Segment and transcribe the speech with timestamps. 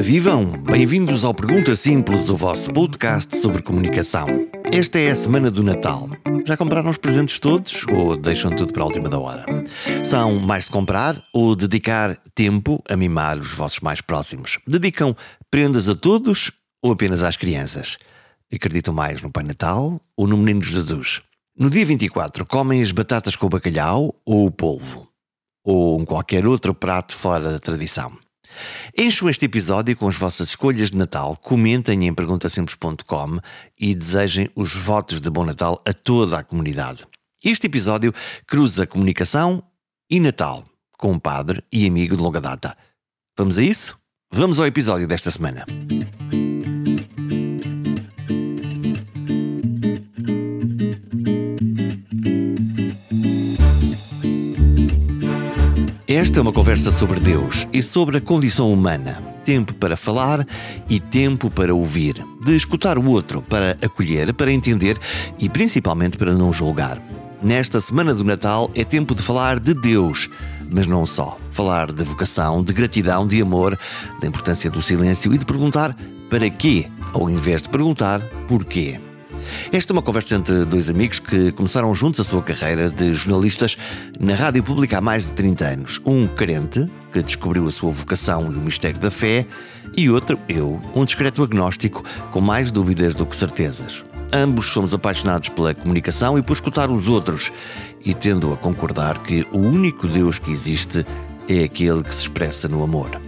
[0.00, 0.46] Vivam!
[0.62, 4.26] Bem-vindos ao Pergunta Simples, o vosso podcast sobre comunicação.
[4.72, 6.08] Esta é a semana do Natal.
[6.46, 9.44] Já compraram os presentes todos ou deixam tudo para a última da hora?
[10.02, 14.58] São mais de comprar ou dedicar tempo a mimar os vossos mais próximos?
[14.66, 15.14] Dedicam
[15.50, 16.50] prendas a todos
[16.82, 17.98] ou apenas às crianças?
[18.52, 21.20] Acreditam mais no Pai Natal ou no Menino Jesus?
[21.58, 25.08] No dia 24, comem as batatas com o bacalhau ou o polvo?
[25.62, 28.16] Ou um qualquer outro prato fora da tradição?
[28.96, 33.38] Encham este episódio com as vossas escolhas de Natal, comentem em perguntasimples.com
[33.78, 37.04] e desejem os votos de Bom Natal a toda a comunidade.
[37.42, 38.12] Este episódio
[38.46, 39.62] cruza comunicação
[40.10, 40.64] e Natal,
[40.98, 42.76] com um padre e amigo de longa data.
[43.36, 43.98] Vamos a isso?
[44.32, 45.64] Vamos ao episódio desta semana.
[56.10, 59.22] Esta é uma conversa sobre Deus e sobre a condição humana.
[59.44, 60.44] Tempo para falar
[60.88, 62.26] e tempo para ouvir.
[62.44, 64.98] De escutar o outro, para acolher, para entender
[65.38, 67.00] e principalmente para não julgar.
[67.40, 70.28] Nesta semana do Natal é tempo de falar de Deus,
[70.68, 71.38] mas não só.
[71.52, 73.78] Falar de vocação, de gratidão, de amor,
[74.20, 75.96] da importância do silêncio e de perguntar
[76.28, 78.98] para quê, ao invés de perguntar porquê.
[79.72, 83.76] Esta é uma conversa entre dois amigos que começaram juntos a sua carreira de jornalistas
[84.18, 86.00] na rádio pública há mais de 30 anos.
[86.04, 89.46] Um carente, que descobriu a sua vocação e o mistério da fé,
[89.96, 94.04] e outro, eu, um discreto agnóstico com mais dúvidas do que certezas.
[94.32, 97.52] Ambos somos apaixonados pela comunicação e por escutar os outros,
[98.04, 101.04] e tendo a concordar que o único Deus que existe
[101.48, 103.20] é aquele que se expressa no amor.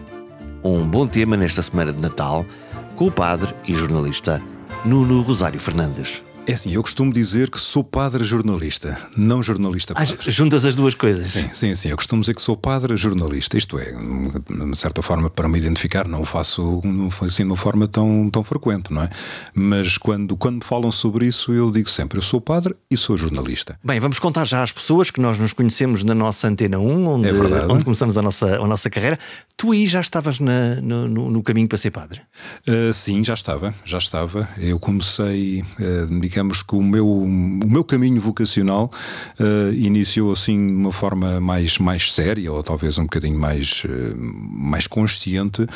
[0.62, 2.46] Um bom tema nesta semana de Natal,
[2.94, 4.40] com o padre e jornalista
[4.84, 6.31] Nuno Rosário Fernandes.
[6.44, 10.18] É assim, eu costumo dizer que sou padre jornalista, não jornalista padre.
[10.18, 11.28] Ah, juntas as duas coisas.
[11.28, 11.89] Sim, sim, sim.
[11.90, 13.56] Eu costumo dizer que sou padre jornalista.
[13.56, 16.83] Isto é, de certa forma, para me identificar, não o faço
[17.22, 19.08] assim de uma forma tão, tão frequente, não é?
[19.55, 23.17] Mas quando, quando me falam sobre isso, eu digo sempre: eu sou padre e sou
[23.17, 23.78] jornalista.
[23.84, 27.28] Bem, vamos contar já às pessoas que nós nos conhecemos na nossa Antena 1, onde,
[27.28, 27.33] é
[27.68, 29.17] onde começamos a nossa, a nossa carreira.
[29.56, 32.20] Tu aí já estavas na, no, no, caminho para ser padre?
[32.67, 34.48] Uh, sim, já estava, já estava.
[34.58, 38.91] Eu comecei, uh, digamos que o meu, o meu caminho vocacional
[39.39, 43.85] uh, iniciou assim de uma forma mais, mais séria, ou talvez um bocadinho mais,
[44.17, 45.67] mais consciente,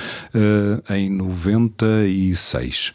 [0.90, 2.92] em 96.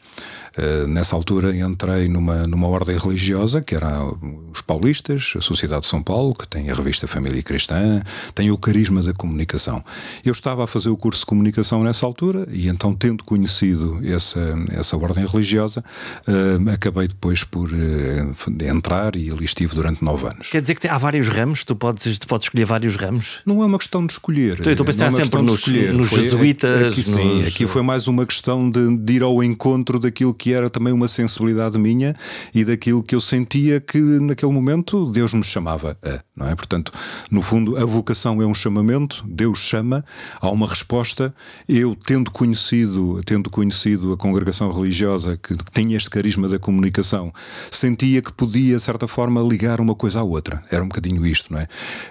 [0.57, 4.03] Eh, nessa altura entrei numa, numa ordem religiosa, que era
[4.51, 8.01] os paulistas, a Sociedade de São Paulo, que tem a revista Família Cristã,
[8.35, 9.83] tem o carisma da comunicação.
[10.25, 14.39] Eu estava a fazer o curso de comunicação nessa altura e então, tendo conhecido essa,
[14.71, 15.83] essa ordem religiosa,
[16.27, 20.49] uh, acabei depois por uh, entrar e ali estive durante nove anos.
[20.49, 21.63] Quer dizer que há vários ramos?
[21.63, 23.41] Tu podes, tu podes escolher vários ramos?
[23.45, 24.57] Não é uma questão de escolher.
[24.59, 26.91] Então, estou a pensar é sempre nos, nos jesuítas.
[26.91, 27.47] Aqui, sim, nos...
[27.47, 31.07] aqui foi mais uma questão de, de ir ao encontro daquilo que era também uma
[31.07, 32.15] sensibilidade minha
[32.53, 36.55] e daquilo que eu sentia que naquele momento Deus me chamava a, não é?
[36.55, 36.91] Portanto,
[37.29, 40.03] no fundo, a vocação é um chamamento, Deus chama,
[40.39, 41.33] há uma resposta.
[41.67, 47.33] Eu, tendo conhecido, tendo conhecido a congregação religiosa que, que tinha este carisma da comunicação,
[47.69, 50.63] sentia que podia, de certa forma, ligar uma coisa à outra.
[50.71, 51.67] Era um bocadinho isto, não é?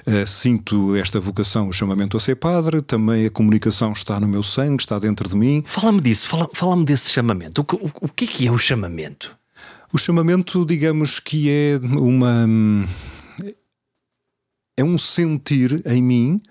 [0.06, 4.42] Uh, sinto esta vocação, o chamamento a ser padre, também a comunicação está no meu
[4.42, 5.62] sangue, está dentro de mim.
[5.66, 7.62] Fala-me disso, fala-me fala desse chamamento.
[7.62, 9.34] O, o, o que é que é o chamamento?
[9.92, 12.47] O chamamento, digamos que é uma.
[14.76, 16.42] É um sentir em mim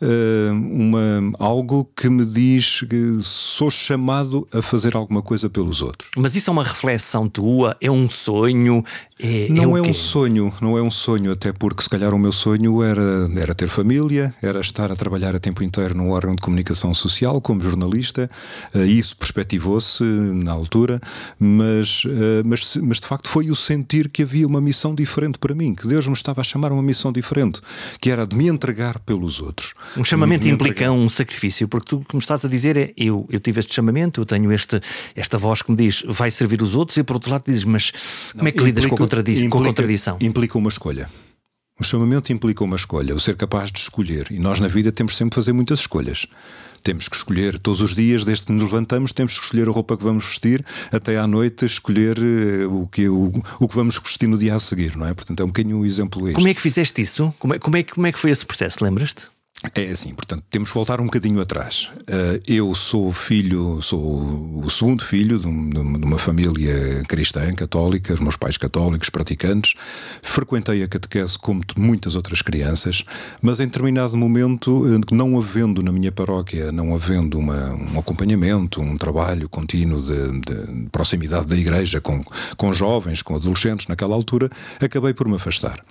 [0.00, 6.10] uh, uma, algo que me diz que sou chamado a fazer alguma coisa pelos outros.
[6.16, 7.76] Mas isso é uma reflexão tua?
[7.80, 8.84] É um sonho?
[9.18, 12.12] É, é não é, é um sonho, não é um sonho, até porque se calhar
[12.12, 16.10] o meu sonho era, era ter família, era estar a trabalhar a tempo inteiro num
[16.10, 18.30] órgão de comunicação social como jornalista.
[18.74, 21.00] Uh, isso perspectivou-se na altura,
[21.38, 25.54] mas, uh, mas, mas de facto foi o sentir que havia uma missão diferente para
[25.54, 27.60] mim, que Deus me estava a chamar uma missão diferente,
[28.00, 29.72] que era de me entregar pelos outros.
[29.96, 33.60] Um chamamento implica um sacrifício, porque tu, como estás a dizer, é eu, eu tive
[33.60, 34.78] este chamamento, eu tenho este,
[35.14, 37.90] esta voz que me diz vai servir os outros, e por outro lado dizes, mas
[38.32, 39.05] como Não, é que lidas com
[39.46, 40.18] implica, com a contradição?
[40.20, 41.08] Implica uma escolha.
[41.78, 44.28] O chamamento implica uma escolha, o ser capaz de escolher.
[44.30, 46.26] E nós na vida temos sempre de fazer muitas escolhas.
[46.82, 49.94] Temos que escolher todos os dias, desde que nos levantamos, temos que escolher a roupa
[49.94, 53.30] que vamos vestir, até à noite escolher uh, o, que, o,
[53.60, 55.12] o que vamos vestir no dia a seguir, não é?
[55.12, 56.36] Portanto, é um bocadinho um exemplo este.
[56.36, 57.34] Como é que fizeste isso?
[57.38, 59.26] Como é, como é, como é que foi esse processo, lembras-te?
[59.74, 61.90] É assim, portanto, temos que voltar um bocadinho atrás.
[62.02, 68.20] Uh, eu sou filho, sou o segundo filho de, de, uma família cristã, católica, os
[68.20, 69.74] meus pais católicos, praticantes.
[70.22, 73.04] Frequentei a catequese como muitas outras crianças,
[73.42, 78.80] mas em determinado momento, eh, não havendo na minha paróquia, não havendo uma, um acompanhamento,
[78.80, 82.22] um trabalho contínuo de, de proximidade da igreja com,
[82.56, 85.84] com jovens, com adolescentes naquela altura, acabei por me afastar.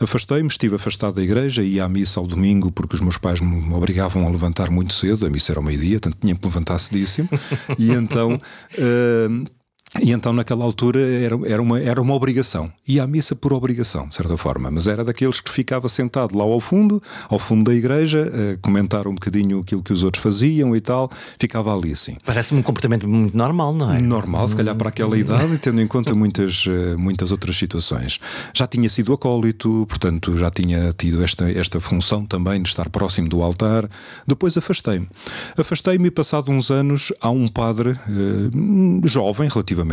[0.00, 3.72] Afastei-me, estive afastado da igreja, ia à missa ao domingo porque os meus pais me
[3.74, 7.28] obrigavam a levantar muito cedo, a missa era ao meio-dia, portanto tinha que levantar cedíssimo,
[7.78, 8.40] e então.
[8.74, 9.55] Uh,
[10.02, 12.72] e então, naquela altura, era, era, uma, era uma obrigação.
[12.86, 14.70] Ia à missa por obrigação, de certa forma.
[14.70, 19.06] Mas era daqueles que ficava sentado lá ao fundo, ao fundo da igreja, a comentar
[19.06, 21.10] um bocadinho aquilo que os outros faziam e tal.
[21.38, 22.16] Ficava ali assim.
[22.24, 24.00] Parece-me um comportamento muito normal, não é?
[24.00, 28.18] Normal, se calhar para aquela idade, tendo em conta muitas, eh, muitas outras situações.
[28.52, 33.28] Já tinha sido acólito, portanto, já tinha tido esta, esta função também de estar próximo
[33.28, 33.88] do altar.
[34.26, 35.08] Depois afastei-me.
[35.56, 39.85] Afastei-me e, passado uns anos, há um padre eh, jovem, relativamente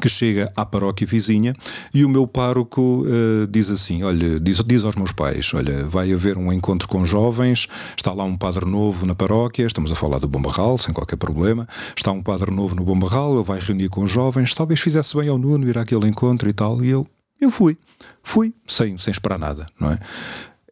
[0.00, 1.54] que chega à paróquia vizinha
[1.92, 6.12] e o meu pároco uh, diz assim: Olha, diz, diz aos meus pais: Olha, vai
[6.12, 7.66] haver um encontro com jovens,
[7.96, 11.66] está lá um padre novo na paróquia, estamos a falar do Bombarral, sem qualquer problema.
[11.96, 15.38] Está um padre novo no Bombarral, ele vai reunir com jovens, talvez fizesse bem ao
[15.38, 16.84] Nuno ir àquele encontro e tal.
[16.84, 17.06] E eu,
[17.40, 17.76] eu fui,
[18.22, 19.98] fui, sem, sem esperar nada, não é?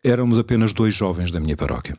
[0.02, 1.96] Éramos apenas dois jovens da minha paróquia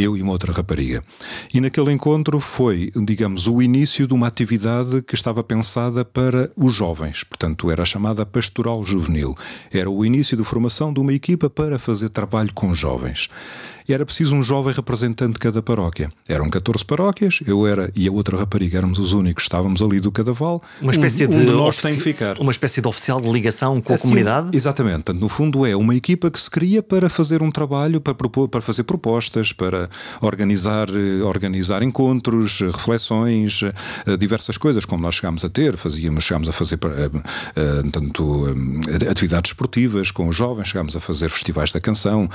[0.00, 1.04] eu e uma outra rapariga.
[1.52, 6.74] E naquele encontro foi, digamos, o início de uma atividade que estava pensada para os
[6.74, 9.34] jovens, portanto, era a chamada Pastoral Juvenil.
[9.72, 13.28] Era o início de formação de uma equipa para fazer trabalho com jovens
[13.90, 16.12] e era preciso um jovem representante de cada paróquia.
[16.28, 20.12] Eram 14 paróquias, eu era e a outra rapariga éramos os únicos, estávamos ali do
[20.12, 20.62] Cadaval.
[20.80, 22.38] Uma espécie um, um de, de nós tem que ficar.
[22.38, 24.56] Uma espécie de oficial de ligação com assim, a comunidade?
[24.56, 25.12] Exatamente.
[25.12, 28.62] No fundo é uma equipa que se cria para fazer um trabalho, para, propor, para
[28.62, 29.89] fazer propostas, para
[30.20, 36.48] organizar, eh, organizar encontros, reflexões, eh, diversas coisas, como nós chegámos a ter, fazíamos, chegámos
[36.48, 37.10] a fazer eh,
[37.92, 38.46] tanto
[39.08, 42.28] atividades esportivas com os jovens, chegámos a fazer festivais da canção,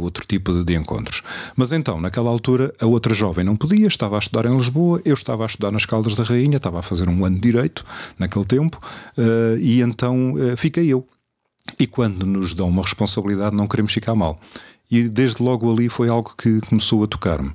[0.00, 1.22] outro tipo de encontros.
[1.56, 5.14] Mas então, naquela altura, a outra jovem não podia, estava a estudar em Lisboa, eu
[5.14, 7.84] estava a estudar nas Caldas da Rainha, estava a fazer um ano de direito
[8.18, 8.80] naquele tempo,
[9.60, 11.06] e então fiquei eu.
[11.78, 14.38] E quando nos dão uma responsabilidade, não queremos ficar mal.
[14.90, 17.52] E desde logo ali foi algo que começou a tocar-me.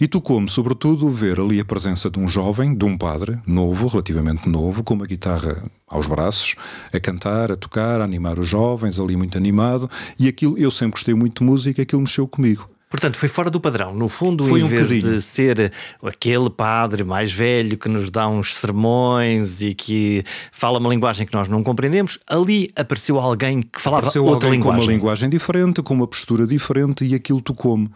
[0.00, 4.48] E tocou-me, sobretudo, ver ali a presença de um jovem, de um padre, novo, relativamente
[4.48, 6.56] novo, com uma guitarra aos braços,
[6.92, 9.88] a cantar, a tocar, a animar os jovens, ali muito animado.
[10.18, 12.73] E aquilo, eu sempre gostei muito de música, aquilo mexeu comigo.
[12.94, 13.92] Portanto, foi fora do padrão.
[13.92, 15.14] No fundo, foi em um vez bocadinho.
[15.14, 20.88] de ser aquele padre mais velho que nos dá uns sermões e que fala uma
[20.90, 24.80] linguagem que nós não compreendemos, ali apareceu alguém que falava apareceu outra alguém linguagem.
[24.80, 27.90] com uma linguagem diferente, com uma postura diferente e aquilo tocou-me.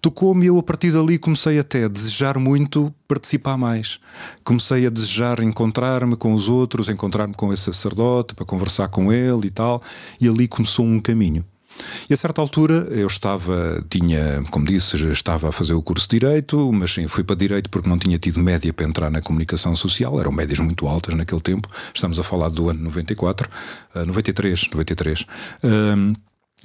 [0.00, 3.98] Tocou-me e eu a partir dali comecei até a desejar muito participar mais.
[4.44, 9.48] Comecei a desejar encontrar-me com os outros, encontrar-me com esse sacerdote para conversar com ele
[9.48, 9.82] e tal,
[10.20, 11.44] e ali começou um caminho.
[12.08, 16.18] E a certa altura eu estava, tinha, como disse, estava a fazer o curso de
[16.18, 19.74] Direito, mas sim, fui para Direito porque não tinha tido média para entrar na comunicação
[19.74, 23.48] social, eram médias muito altas naquele tempo, estamos a falar do ano 94,
[23.94, 25.26] uh, 93, 93.
[25.62, 26.12] Um,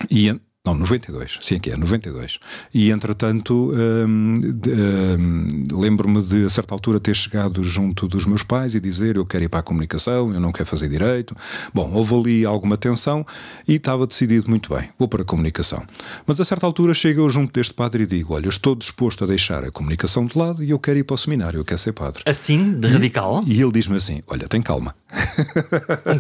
[0.09, 2.39] e não, 92, sim que é, 92.
[2.73, 4.33] E entretanto, hum,
[4.67, 9.25] hum, lembro-me de a certa altura ter chegado junto dos meus pais e dizer eu
[9.25, 11.35] quero ir para a comunicação, eu não quero fazer direito.
[11.73, 13.25] Bom, houve ali alguma tensão
[13.67, 15.83] e estava decidido muito bem, vou para a comunicação.
[16.25, 19.27] Mas a certa altura chego eu junto deste padre e digo: Olha, estou disposto a
[19.27, 21.93] deixar a comunicação de lado e eu quero ir para o seminário, eu quero ser
[21.93, 22.23] padre.
[22.25, 23.43] Assim, de radical?
[23.45, 24.95] E, e ele diz-me assim: Olha, tem calma.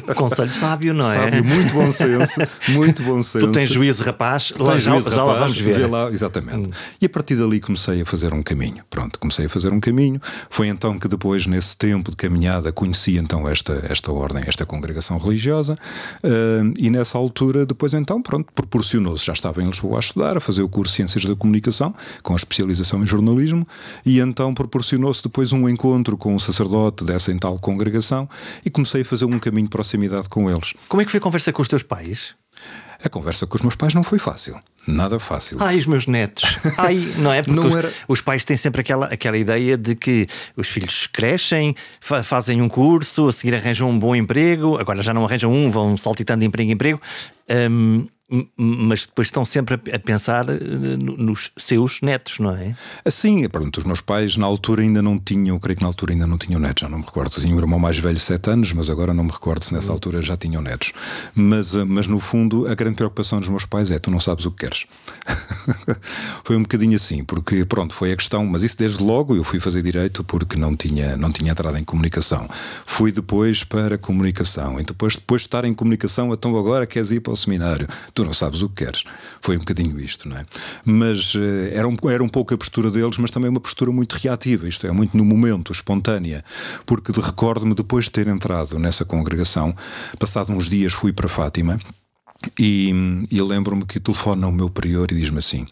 [0.09, 1.13] Um conselho sábio, não é?
[1.13, 3.45] Sábio, muito bom senso, muito bom senso.
[3.45, 5.89] Tu tens juízo, rapaz, lá, já, juízo, já rapaz, lá vamos ver.
[5.89, 6.69] Lá, exatamente.
[6.69, 6.73] Hum.
[7.01, 8.83] E a partir dali comecei a fazer um caminho.
[8.89, 10.21] Pronto, comecei a fazer um caminho.
[10.49, 15.17] Foi então que depois, nesse tempo de caminhada, conheci então esta, esta ordem, esta congregação
[15.17, 15.77] religiosa.
[16.23, 19.25] Uh, e nessa altura, depois então, pronto, proporcionou-se.
[19.25, 21.93] Já estava em Lisboa a estudar, a fazer o curso de Ciências da Comunicação,
[22.23, 23.67] com a especialização em jornalismo.
[24.05, 28.27] E então proporcionou-se depois um encontro com um sacerdote dessa em tal congregação
[28.65, 30.73] e comecei a fazer um caminho de proximidade com eles.
[30.87, 32.35] Como é que foi a conversa com os teus pais?
[33.03, 34.59] A conversa com os meus pais não foi fácil.
[34.85, 35.57] Nada fácil.
[35.61, 36.43] Ai, os meus netos.
[36.77, 37.41] Ai, não é?
[37.41, 37.93] Porque não os, era...
[38.07, 42.67] os, pais têm sempre aquela, aquela ideia de que os filhos crescem, fa fazem um
[42.67, 46.47] curso, a seguir arranjam um bom emprego, agora já não arranjam um, vão saltitando de
[46.47, 47.01] emprego em emprego.
[47.71, 48.07] Um,
[48.55, 50.57] mas depois estão sempre a pensar eh,
[50.99, 52.75] nos seus netos, não é?
[53.03, 56.27] Assim, pronto, os meus pais na altura ainda não tinham, creio que na altura ainda
[56.27, 57.41] não tinham netos, já não me recordo.
[57.41, 59.95] Tinha um irmão mais velho, sete anos, mas agora não me recordo se nessa hum.
[59.95, 60.93] altura já tinham netos.
[61.33, 64.45] Mas, eh, mas no fundo, a grande preocupação dos meus pais é: tu não sabes
[64.45, 64.85] o que queres.
[66.43, 69.59] foi um bocadinho assim, porque pronto, foi a questão, mas isso desde logo eu fui
[69.59, 72.47] fazer direito porque não tinha, não tinha entrado em comunicação.
[72.85, 77.21] Fui depois para comunicação, e depois, depois de estar em comunicação, então agora queres ir
[77.21, 77.87] para o seminário
[78.19, 79.05] tu não sabes o que queres.
[79.39, 80.45] Foi um bocadinho isto, não é?
[80.83, 81.39] Mas uh,
[81.71, 84.85] era, um, era um pouco a postura deles, mas também uma postura muito reativa, isto
[84.85, 86.43] é, muito no momento, espontânea,
[86.85, 89.73] porque de, recordo-me depois de ter entrado nessa congregação,
[90.17, 91.79] passado uns dias fui para Fátima.
[92.57, 92.93] E,
[93.29, 95.67] e lembro-me que telefona o meu prior e diz-me assim: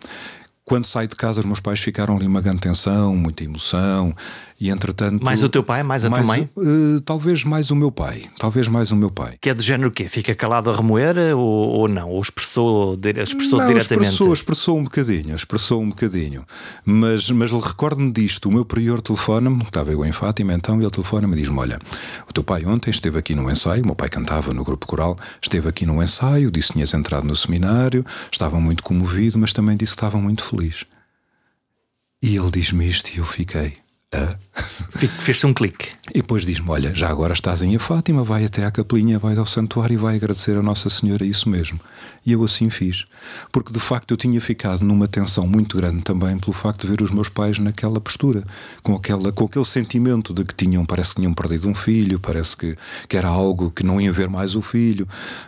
[0.67, 4.13] quando saio de casa, os meus pais ficaram ali uma grande tensão, muita emoção,
[4.59, 5.23] e entretanto.
[5.23, 6.49] Mais o teu pai, mais a mais, tua mãe?
[6.57, 8.23] Uh, talvez mais o meu pai.
[8.39, 9.37] Talvez mais o meu pai.
[9.39, 10.07] Que é do género o quê?
[10.07, 12.09] Fica calado a remoer ou, ou não?
[12.09, 14.07] Ou expressou, expressou não, diretamente?
[14.07, 16.43] Expressou, expressou um bocadinho, expressou um bocadinho.
[16.83, 20.91] Mas, mas recordo-me disto: o meu prior telefona-me, estava eu em Fátima então, e ele
[20.91, 21.79] telefona-me e diz-me: Olha,
[22.27, 25.15] o teu pai ontem esteve aqui no ensaio, o meu pai cantava no grupo coral,
[25.41, 29.77] esteve aqui no ensaio, disse que tinhas entrado no seminário, estava muito comovido, mas também
[29.77, 30.85] disse que estava muito feliz.
[32.23, 33.86] E ele diz-me isto e eu fiquei.
[34.13, 34.35] Ah?
[35.19, 35.89] Fez-se um clique.
[36.15, 39.35] E depois diz-me: Olha, já agora estás em a Fátima, vai até à capelinha, vai
[39.35, 41.79] ao santuário e vai agradecer a Nossa Senhora isso mesmo.
[42.25, 43.05] E eu assim fiz.
[43.51, 47.01] Porque de facto eu tinha ficado numa tensão muito grande também pelo facto de ver
[47.01, 48.43] os meus pais naquela postura,
[48.81, 52.55] com, aquela, com aquele sentimento de que tinham, parece que tinham perdido um filho, parece
[52.55, 52.77] que,
[53.09, 55.05] que era algo que não iam ver mais o filho.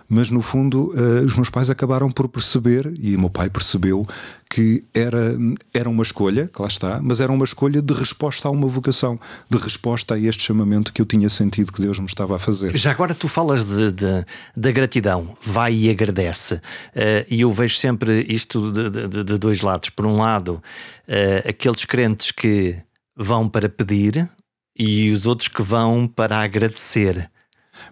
[0.08, 4.06] Mas no fundo, uh, os meus pais acabaram por perceber, e o meu pai percebeu,
[4.50, 5.38] que era,
[5.72, 9.20] era uma escolha, que lá está, mas era uma escolha de resposta a uma vocação,
[9.48, 12.75] de resposta a este chamamento que eu tinha sentido que Deus me estava a fazer.
[12.75, 14.25] Já agora tu falas de, de
[14.58, 16.56] da gratidão, vai e agradece.
[16.56, 19.91] Uh, e eu vejo sempre isto de, de, de dois lados.
[19.91, 20.62] Por um lado,
[21.08, 22.75] uh, aqueles crentes que
[23.15, 24.27] vão para pedir
[24.75, 27.29] e os outros que vão para agradecer.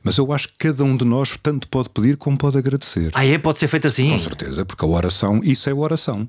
[0.03, 3.11] Mas eu acho que cada um de nós tanto pode pedir como pode agradecer.
[3.13, 3.37] Ah, é?
[3.37, 4.09] Pode ser feito assim?
[4.09, 6.27] Com certeza, porque a oração, isso é oração.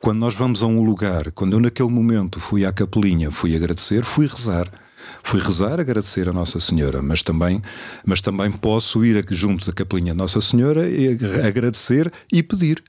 [0.00, 4.04] Quando nós vamos a um lugar, quando eu naquele momento fui à capelinha, fui agradecer,
[4.04, 4.70] fui rezar.
[5.22, 7.62] Fui rezar, agradecer a Nossa Senhora, mas também,
[8.04, 11.08] mas também posso ir junto da capelinha Nossa Senhora e
[11.46, 12.82] agradecer e pedir.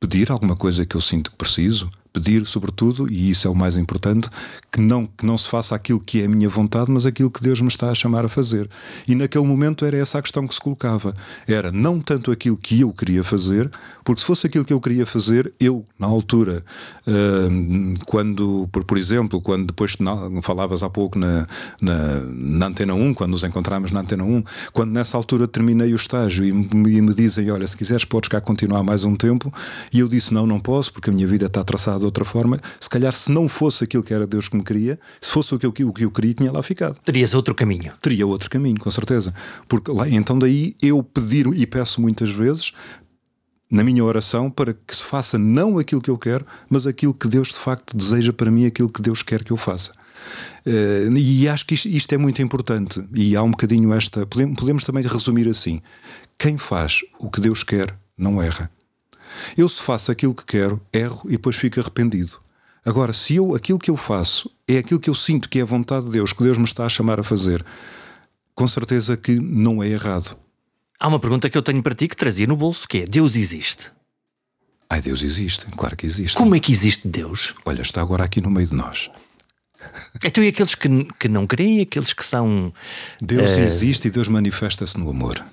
[0.00, 3.76] Pedir alguma coisa que eu sinto que preciso, pedir, sobretudo, e isso é o mais
[3.76, 4.28] importante,
[4.70, 7.42] que não, que não se faça aquilo que é a minha vontade, mas aquilo que
[7.42, 8.68] Deus me está a chamar a fazer.
[9.06, 11.14] E naquele momento era essa a questão que se colocava.
[11.46, 13.70] Era não tanto aquilo que eu queria fazer,
[14.04, 16.64] porque se fosse aquilo que eu queria fazer, eu, na altura,
[17.06, 19.96] uh, quando, por, por exemplo, quando depois
[20.42, 21.46] falavas há pouco na,
[21.80, 25.96] na, na, Antena 1, quando nos encontramos na Antena 1, quando nessa altura terminei o
[25.96, 29.52] estágio e me, e me dizem: Olha, se quiseres, podes cá continuar mais um tempo,
[29.92, 32.88] e eu disse: Não, não posso, porque a minha vida está traçada outra forma, se
[32.88, 35.66] calhar se não fosse aquilo que era Deus que me queria, se fosse o que
[35.66, 36.98] eu, o que eu queria, tinha lá ficado.
[37.04, 37.92] Terias outro caminho.
[38.00, 39.34] Teria outro caminho, com certeza.
[39.66, 42.72] Porque lá, então daí eu pedir e peço muitas vezes
[43.70, 47.28] na minha oração para que se faça não aquilo que eu quero, mas aquilo que
[47.28, 49.92] Deus de facto deseja para mim, aquilo que Deus quer que eu faça.
[50.66, 53.02] Uh, e acho que isto, isto, é muito importante.
[53.14, 54.26] E há um bocadinho esta.
[54.26, 55.80] Podemos, podemos também resumir assim:
[56.38, 58.70] quem faz o que Deus quer não erra.
[59.56, 62.38] Eu, se faço aquilo que quero, erro e depois fico arrependido.
[62.84, 65.66] Agora, se eu aquilo que eu faço é aquilo que eu sinto que é a
[65.66, 67.64] vontade de Deus, que Deus me está a chamar a fazer,
[68.54, 70.36] com certeza que não é errado.
[70.98, 73.36] Há uma pergunta que eu tenho para ti que trazia no bolso, que é: Deus
[73.36, 73.92] existe?
[74.88, 76.36] Ai, Deus existe, claro que existe.
[76.36, 77.54] Como é que existe Deus?
[77.64, 79.10] Olha, está agora aqui no meio de nós.
[80.24, 80.88] Então, e aqueles que,
[81.20, 82.72] que não creem, aqueles que são.
[83.20, 83.60] Deus uh...
[83.60, 85.44] existe e Deus manifesta-se no amor.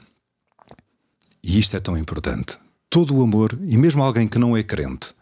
[1.44, 2.58] E isto é tão importante
[2.96, 5.14] todo o amor, e mesmo alguém que não é crente,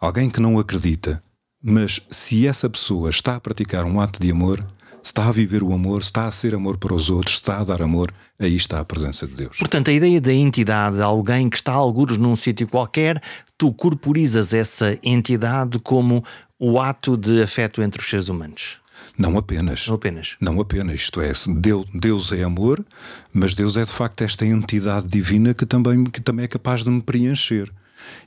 [0.00, 1.22] alguém que não acredita,
[1.62, 4.66] mas se essa pessoa está a praticar um ato de amor,
[5.02, 7.82] está a viver o amor, está a ser amor para os outros, está a dar
[7.82, 9.58] amor, aí está a presença de Deus.
[9.58, 13.22] Portanto, a ideia da entidade, alguém que está a algures num sítio qualquer,
[13.58, 16.24] tu corporizas essa entidade como
[16.58, 18.78] o ato de afeto entre os seres humanos.
[19.16, 19.86] Não apenas.
[19.86, 20.36] Não apenas.
[20.40, 21.00] Não apenas.
[21.00, 22.84] Isto é, Deus, Deus é amor,
[23.32, 26.90] mas Deus é de facto esta entidade divina que também, que também é capaz de
[26.90, 27.70] me preencher.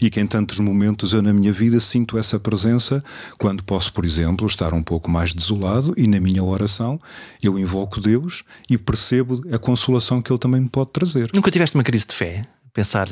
[0.01, 3.03] E que em tantos momentos eu na minha vida sinto essa presença
[3.37, 6.99] quando posso, por exemplo, estar um pouco mais desolado e na minha oração
[7.43, 11.29] eu invoco Deus e percebo a consolação que Ele também me pode trazer.
[11.31, 12.43] Nunca tiveste uma crise de fé?
[12.73, 13.07] Pensar,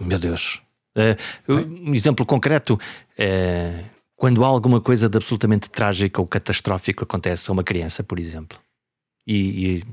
[0.00, 0.62] meu Deus.
[0.96, 2.80] Uh, um exemplo concreto.
[3.18, 8.18] Uh, quando há alguma coisa de absolutamente trágica ou catastrófico acontece a uma criança, por
[8.18, 8.58] exemplo.
[9.24, 9.84] E,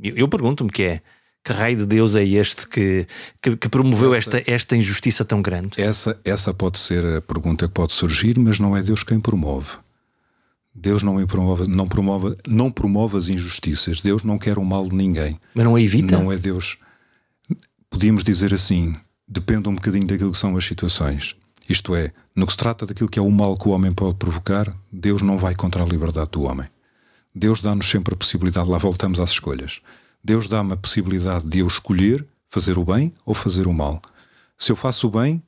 [0.00, 1.00] e eu pergunto-me que é
[1.42, 3.08] Que raio de Deus é este que,
[3.42, 5.80] que, que promoveu essa, esta, esta injustiça tão grande?
[5.80, 9.78] Essa, essa pode ser a pergunta que pode surgir, mas não é Deus quem promove.
[10.72, 14.00] Deus não promove, não promove, não promove as injustiças.
[14.00, 15.40] Deus não quer o mal de ninguém.
[15.54, 16.16] Mas não a evita?
[16.16, 16.76] Não é Deus.
[17.90, 18.94] Podíamos dizer assim:
[19.26, 21.34] depende um bocadinho daquilo que são as situações.
[21.68, 24.16] Isto é, no que se trata daquilo que é o mal que o homem pode
[24.16, 26.68] provocar, Deus não vai contra a liberdade do homem.
[27.34, 29.80] Deus dá-nos sempre a possibilidade, lá voltamos às escolhas.
[30.22, 34.00] Deus dá-me a possibilidade de eu escolher fazer o bem ou fazer o mal.
[34.56, 35.42] Se eu faço o bem,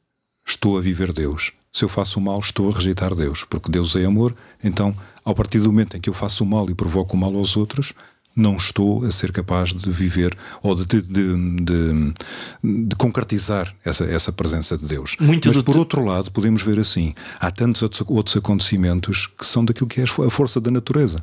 [0.46, 1.52] estou a viver Deus.
[1.72, 4.34] Se eu faço o mal, estou a rejeitar Deus, porque Deus é amor.
[4.62, 4.94] Então,
[5.25, 7.56] ao partir do momento em que eu faço o mal e provoco o mal aos
[7.56, 7.92] outros,
[8.38, 12.14] não estou a ser capaz de viver ou de, de, de,
[12.62, 15.16] de concretizar essa, essa presença de Deus.
[15.21, 19.88] Muito Mas, por outro lado, podemos ver assim: há tantos outros acontecimentos que são daquilo
[19.88, 21.18] que é a força da natureza.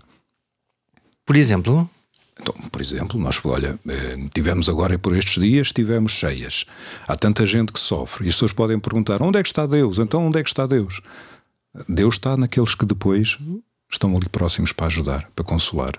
[1.26, 1.90] Por exemplo?
[2.40, 6.66] Então, por exemplo, nós, olha, eh, tivemos agora por estes dias, tivemos cheias.
[7.08, 10.00] Há tanta gente que sofre e as pessoas podem perguntar: onde é que está Deus?
[10.00, 11.02] Então, onde é que está Deus?
[11.88, 13.38] Deus está naqueles que depois
[13.92, 15.94] estão ali próximos para ajudar, para consolar.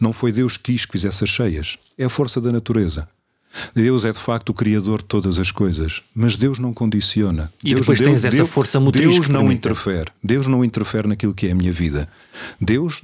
[0.00, 3.08] Não foi Deus que quis que fizesse as cheias, é a força da natureza.
[3.74, 7.52] Deus é de facto o Criador de todas as coisas, mas Deus não condiciona.
[7.62, 10.10] E Deus, depois Deus, tens essa Deus, força motriz Deus não interfere.
[10.22, 12.08] Deus não interfere naquilo que é a minha vida.
[12.60, 13.02] Deus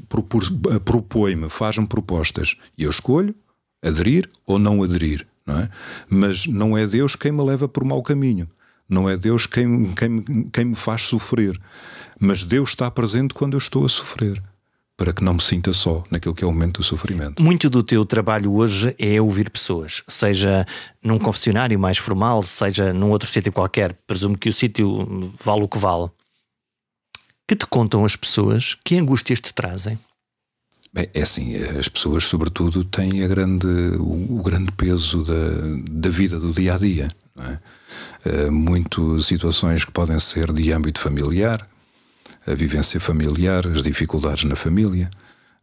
[0.85, 3.35] propõe-me, faz-me propostas e eu escolho
[3.83, 5.27] aderir ou não aderir.
[5.47, 5.71] Não é?
[6.09, 8.49] Mas não é Deus quem me leva por mau caminho.
[8.89, 11.59] Não é Deus quem, quem, quem me faz sofrer.
[12.19, 14.43] Mas Deus está presente quando eu estou a sofrer
[15.01, 17.43] para que não me sinta só naquilo que é o momento do sofrimento.
[17.43, 20.67] Muito do teu trabalho hoje é ouvir pessoas, seja
[21.03, 23.95] num confessionário mais formal, seja num outro sítio qualquer.
[24.07, 26.11] Presumo que o sítio vale o que vale.
[27.49, 28.77] Que te contam as pessoas?
[28.85, 29.99] Que angústias te trazem?
[30.93, 35.33] Bem, é assim, as pessoas, sobretudo, têm a grande, o, o grande peso da,
[35.91, 37.09] da vida do dia a dia.
[37.35, 37.59] Não é?
[38.27, 41.67] Uh, muito situações que podem ser de âmbito familiar,
[42.47, 45.11] a vivência familiar, as dificuldades na família.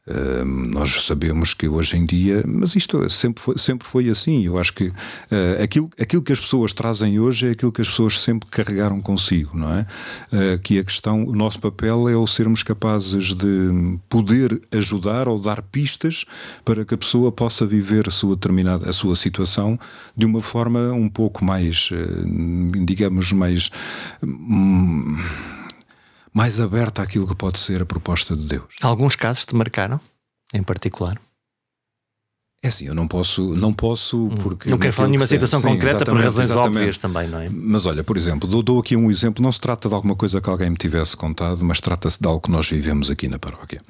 [0.08, 4.46] Uh, nós sabemos que hoje em dia, mas isto sempre foi, sempre foi assim.
[4.46, 7.90] Eu acho que uh, aquilo, aquilo que as pessoas trazem hoje é aquilo que as
[7.90, 9.86] pessoas sempre carregaram consigo, não é?
[10.32, 15.38] Uh, que a questão, o nosso papel é o sermos capazes de poder ajudar ou
[15.38, 16.24] dar pistas
[16.64, 19.78] para que a pessoa possa viver a sua determinada a sua situação
[20.16, 21.90] de uma forma um pouco mais,
[22.86, 23.70] digamos, mais.
[24.24, 25.18] Hum,
[26.38, 28.76] mais aberta àquilo que pode ser a proposta de Deus.
[28.84, 30.00] Alguns casos te marcaram,
[30.54, 31.20] em particular?
[32.62, 34.36] É assim, eu não posso, não posso hum.
[34.36, 34.70] porque.
[34.70, 36.78] Não quero falar de nenhuma situação sim, concreta por razões exatamente.
[36.78, 37.50] óbvias também, não é?
[37.50, 39.44] Mas olha, por exemplo, dou, dou, aqui um exemplo.
[39.44, 42.42] Não se trata de alguma coisa que alguém me tivesse contado, mas trata-se de algo
[42.42, 43.82] que nós vivemos aqui na paróquia.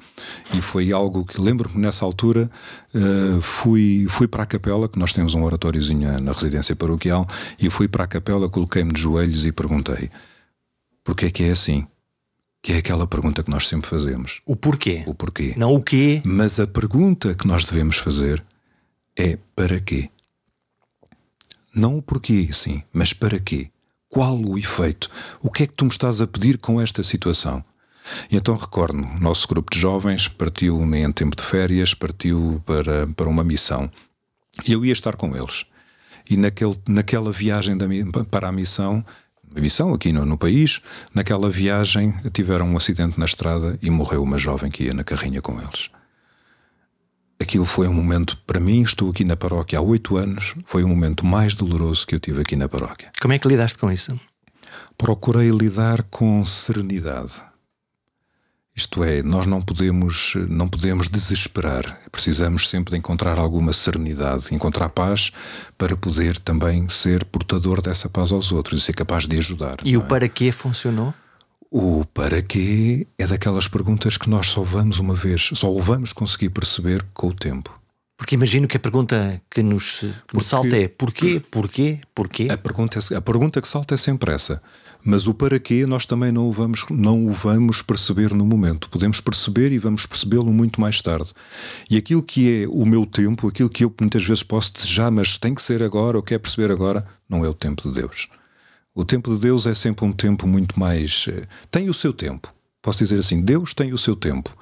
[0.54, 2.50] E foi algo que lembro-me nessa altura.
[2.94, 7.26] Uh, fui, fui para a capela, que nós temos um oratóriozinho na residência paroquial,
[7.58, 10.10] e fui para a capela, coloquei-me de joelhos e perguntei:
[11.04, 11.86] porquê é que é assim?
[12.62, 14.40] Que é aquela pergunta que nós sempre fazemos.
[14.44, 15.04] O porquê?
[15.06, 15.54] O porquê.
[15.56, 16.20] Não o quê.
[16.24, 18.44] Mas a pergunta que nós devemos fazer
[19.16, 20.10] é para quê?
[21.74, 23.70] Não o porquê, sim, mas para quê?
[24.08, 25.10] Qual o efeito?
[25.40, 27.64] O que é que tu me estás a pedir com esta situação?
[28.30, 33.06] E então recordo-me, o nosso grupo de jovens partiu em tempo de férias, partiu para,
[33.08, 33.90] para uma missão.
[34.66, 35.66] E eu ia estar com eles.
[36.28, 37.86] E naquele, naquela viagem da,
[38.30, 39.04] para a missão,
[39.54, 40.80] missão aqui no, no, país.
[41.14, 45.40] Naquela viagem tiveram um acidente na estrada e morreu uma jovem que ia na carrinha
[45.40, 45.90] com eles.
[47.40, 50.88] Aquilo foi um momento, para mim, estou aqui na paróquia há oito anos, foi o
[50.88, 53.12] momento mais doloroso que eu tive aqui na paróquia.
[53.20, 54.18] Como é que lidaste com isso?
[54.96, 57.40] Procurei lidar com serenidade.
[58.78, 62.00] Isto é, nós não podemos, não podemos desesperar.
[62.12, 65.32] Precisamos sempre de encontrar alguma serenidade, encontrar paz
[65.76, 69.78] para poder também ser portador dessa paz aos outros e ser capaz de ajudar.
[69.84, 70.04] E o é?
[70.04, 71.12] para quê funcionou?
[71.68, 76.12] O para quê é daquelas perguntas que nós só vamos uma vez, só o vamos
[76.12, 77.76] conseguir perceber com o tempo.
[78.16, 82.48] Porque imagino que a pergunta que nos, que nos salta é porquê, porquê, porquê?
[82.48, 84.62] A pergunta, é a pergunta que salta é sempre essa.
[85.10, 88.90] Mas o para quê nós também não o vamos, não o vamos perceber no momento.
[88.90, 91.32] Podemos perceber e vamos percebê-lo muito mais tarde.
[91.88, 95.38] E aquilo que é o meu tempo, aquilo que eu muitas vezes posso desejar, mas
[95.38, 98.28] tem que ser agora, ou quer perceber agora, não é o tempo de Deus.
[98.94, 101.24] O tempo de Deus é sempre um tempo muito mais.
[101.26, 102.52] Eh, tem o seu tempo.
[102.82, 104.54] Posso dizer assim: Deus tem o seu tempo.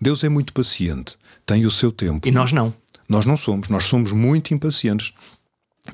[0.00, 2.28] Deus é muito paciente, tem o seu tempo.
[2.28, 2.72] E nós não.
[3.08, 5.12] Nós não somos, nós somos muito impacientes.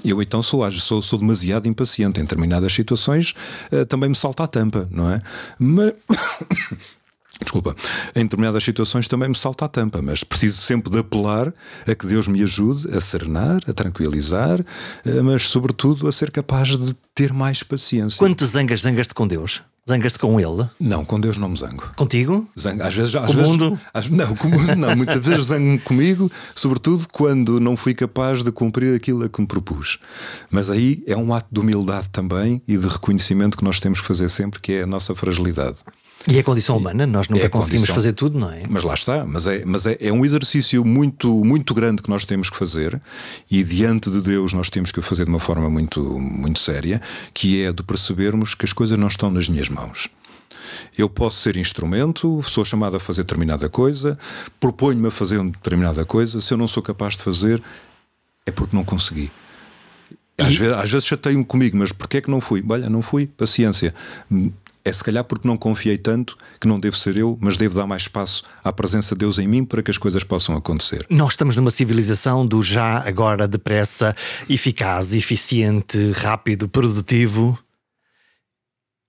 [0.05, 2.21] Eu então sou, sou, sou demasiado impaciente.
[2.21, 3.35] Em determinadas situações
[3.73, 5.21] uh, também me salta a tampa, não é?
[5.59, 5.93] Mas,
[7.41, 7.75] Desculpa,
[8.15, 11.53] em determinadas situações também me salta a tampa, mas preciso sempre de apelar
[11.87, 14.65] a que Deus me ajude a serenar, a tranquilizar,
[15.05, 18.19] eh, mas sobretudo a ser capaz de ter mais paciência.
[18.19, 19.63] Quando te zangas, zangas-te com Deus?
[19.87, 20.69] Zangas-te com ele?
[20.81, 21.91] Não, com Deus não me zango.
[21.95, 22.49] Contigo?
[22.59, 22.83] Zango.
[22.83, 23.81] Às vezes, às com vezes, mundo?
[23.93, 28.97] Às, não, com, não, muitas vezes zango comigo, sobretudo quando não fui capaz de cumprir
[28.97, 29.99] aquilo a que me propus.
[30.51, 34.07] Mas aí é um ato de humildade também e de reconhecimento que nós temos que
[34.07, 35.81] fazer sempre, que é a nossa fragilidade.
[36.27, 37.95] E é condição humana, nós nunca É conseguimos condição.
[37.95, 38.63] fazer tudo, não é?
[38.67, 42.25] Mas lá está, mas é, mas é, é um exercício muito, muito grande que nós
[42.25, 42.99] temos que fazer
[43.51, 47.03] e diante de Deus nós temos que o fazer de uma forma muito, muito séria,
[47.35, 50.09] que é de percebermos que as coisas não estão nas minhas mãos.
[50.97, 54.19] Eu posso ser instrumento, sou chamado a fazer determinada coisa,
[54.59, 57.63] proponho-me a fazer determinada coisa, se eu não sou capaz de fazer,
[58.47, 59.31] é porque não consegui.
[60.39, 62.65] Às vezes, às vezes chateio-me comigo, mas porquê é que não fui?
[62.69, 63.95] Olha, não fui, paciência.
[64.85, 67.87] É se calhar porque não confiei tanto que não devo ser eu, mas devo dar
[67.87, 71.07] mais espaço à presença de Deus em mim para que as coisas possam acontecer.
[71.09, 74.15] Nós estamos numa civilização do já, agora, depressa,
[74.49, 77.59] eficaz, eficiente, rápido, produtivo.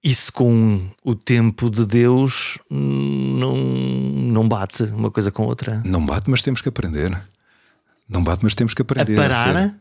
[0.01, 5.81] Isso com o tempo de Deus não, não bate uma coisa com outra.
[5.83, 7.19] Não bate, mas temos que aprender.
[8.07, 9.15] Não bate, mas temos que A aprender.
[9.15, 9.75] parar ser.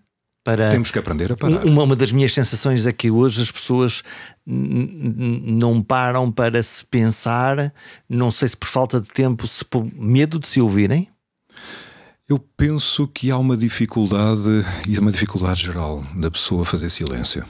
[0.44, 0.68] Para.
[0.68, 1.64] Temos que aprender a parar.
[1.64, 4.02] Uma, uma das minhas sensações é que hoje as pessoas
[4.46, 7.72] não param para se pensar,
[8.08, 11.08] não sei se por falta de tempo, se por medo de se ouvirem.
[12.28, 17.44] Eu penso que há uma dificuldade, e uma dificuldade geral, da pessoa fazer silêncio.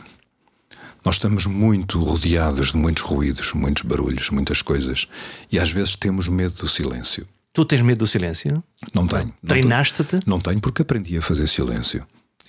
[1.05, 5.07] Nós estamos muito rodeados de muitos ruídos, muitos barulhos, muitas coisas,
[5.53, 7.27] e às vezes temos medo do silêncio.
[7.53, 8.65] Tu tens medo do silêncio?
[8.93, 9.33] Não tenho.
[9.47, 10.21] Treinaste-te?
[10.27, 12.05] Não tenho porque aprendi a fazer silêncio.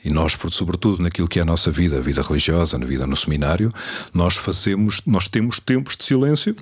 [0.05, 3.17] E nós, sobretudo naquilo que é a nossa vida, a vida religiosa, na vida no
[3.17, 3.73] seminário,
[4.13, 6.55] nós fazemos, nós temos tempos de silêncio.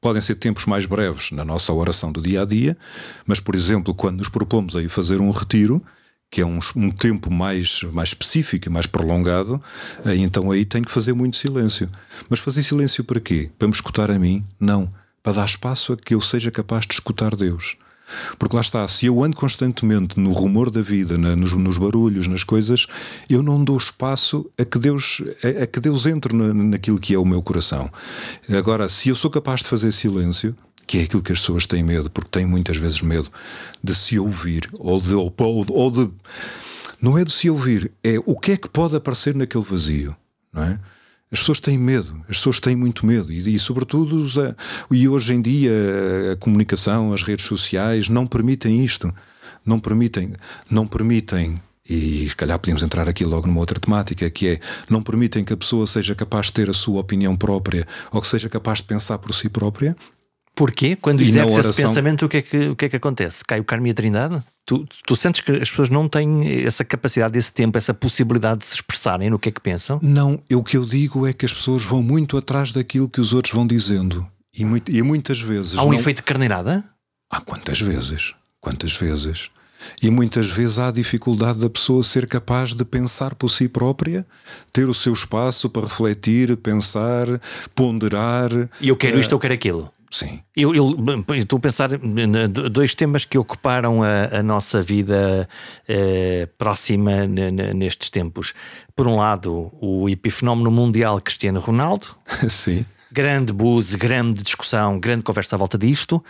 [0.00, 2.76] Podem ser tempos mais breves na nossa oração do dia a dia,
[3.24, 5.80] mas, por exemplo, quando nos propomos aí fazer um retiro,
[6.28, 9.62] que é um, um tempo mais, mais específico e mais prolongado,
[10.04, 11.88] aí, então aí tenho que fazer muito silêncio.
[12.28, 13.48] Mas fazer silêncio para quê?
[13.58, 14.44] Para me escutar a mim?
[14.58, 14.92] Não.
[15.22, 17.76] Para dar espaço a que eu seja capaz de escutar Deus.
[18.38, 22.26] Porque lá está, se eu ando constantemente no rumor da vida, na- nos, nos barulhos,
[22.26, 22.86] nas coisas,
[23.28, 27.14] eu não dou espaço a que Deus, a, a que Deus entre na, naquilo que
[27.14, 27.90] é o meu coração.
[28.48, 30.54] Agora, se eu sou capaz de fazer silêncio,
[30.86, 33.30] que é aquilo que as pessoas têm medo, porque têm muitas vezes medo
[33.82, 35.32] de se ouvir, ou de, ou,
[35.68, 36.10] ou- de.
[37.00, 40.14] Não é de se ouvir, é o que é que pode aparecer naquele vazio,
[40.52, 40.78] não é?
[41.32, 44.54] As pessoas têm medo, as pessoas têm muito medo e, e sobretudo, eh,
[44.90, 45.72] e hoje em dia
[46.32, 49.14] a comunicação, as redes sociais não permitem isto,
[49.64, 50.32] não permitem,
[50.68, 55.02] não permitem e se calhar podemos entrar aqui logo numa outra temática, que é não
[55.02, 58.48] permitem que a pessoa seja capaz de ter a sua opinião própria ou que seja
[58.48, 59.96] capaz de pensar por si própria.
[60.60, 60.94] Porquê?
[60.94, 62.96] Quando E na exerces esse oração- pensamento, o que, é que, o que é que
[62.96, 63.42] acontece?
[63.46, 64.42] Cai o karma e a trindade?
[64.66, 68.66] Tu, tu sentes que as pessoas não têm essa capacidade, esse tempo, essa possibilidade de
[68.66, 69.98] se expressarem no que é que pensam?
[70.02, 73.22] Não, eu- o que eu digo é que as pessoas vão muito atrás daquilo que
[73.22, 74.26] os outros vão dizendo.
[74.54, 75.78] E, muito- e muitas vezes.
[75.78, 76.84] Há um não- efeito de carneirada?
[77.30, 78.34] Ah, quantas vezes?
[78.60, 79.48] Quantas vezes?
[80.02, 84.26] E muitas vezes há a dificuldade da pessoa ser capaz de pensar por si própria,
[84.74, 87.26] ter o seu espaço para refletir, pensar,
[87.74, 88.50] ponderar.
[88.78, 89.90] E eu quero Eh, isto, eu quero aquilo.
[90.10, 90.40] Sim.
[90.56, 90.72] Eu,
[91.38, 92.00] estou a pensar em
[92.72, 95.48] dois temas que ocuparam a, a nossa vida
[95.88, 98.52] eh, próxima ne- ne- nestes tempos.
[98.96, 102.08] Por um lado, o epifenómeno mundial Cristiano Ronaldo,
[102.48, 102.84] Sim.
[103.12, 106.22] grande buzz, grande discussão, grande conversa à volta disto.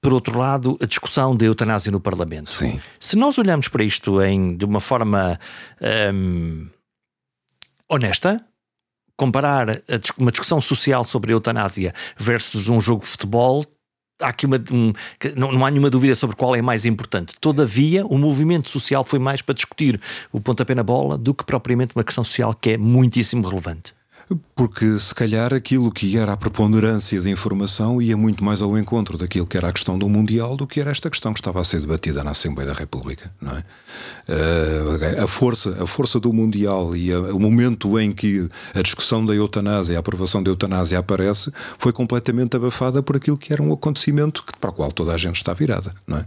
[0.00, 2.50] Por outro lado, a discussão da eutanásia no Parlamento.
[2.50, 2.78] Sim.
[3.00, 5.40] Se nós olharmos para isto em, de uma forma
[6.14, 6.68] hum,
[7.88, 8.44] honesta,
[9.16, 9.82] comparar
[10.18, 13.64] uma discussão social sobre a eutanásia versus um jogo de futebol,
[14.20, 14.92] há aqui uma, um-
[15.36, 17.34] não, não há nenhuma dúvida sobre qual é mais importante.
[17.40, 20.00] Todavia, o movimento social foi mais para discutir
[20.32, 23.94] o pontapé na bola do que propriamente uma questão social que é muitíssimo relevante.
[24.56, 29.18] Porque se calhar aquilo que era a preponderância de informação ia muito mais ao encontro
[29.18, 31.64] daquilo que era a questão do Mundial do que era esta questão que estava a
[31.64, 33.64] ser debatida na Assembleia da República, não é?
[34.28, 39.26] Eh, a, força, a força do Mundial e a- o momento em que a discussão
[39.26, 43.72] da eutanásia, a aprovação da eutanásia aparece, foi completamente abafada por aquilo que era um
[43.72, 46.24] acontecimento para o qual toda a gente está virada, não é?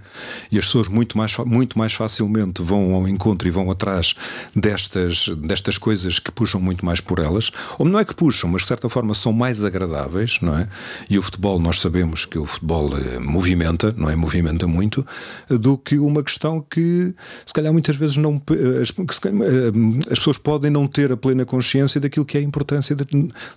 [0.51, 4.15] E as pessoas muito mais, muito mais facilmente vão ao encontro e vão atrás
[4.53, 8.63] destas, destas coisas que puxam muito mais por elas, ou não é que puxam, mas
[8.63, 10.67] de certa forma são mais agradáveis, não é?
[11.09, 14.15] E o futebol, nós sabemos que o futebol eh, movimenta, não é?
[14.15, 15.05] Movimenta muito,
[15.49, 17.13] eh, do que uma questão que
[17.45, 18.41] se calhar muitas vezes não
[18.81, 18.91] as,
[20.11, 23.05] as, pessoas podem não ter a plena consciência daquilo que é a importância de,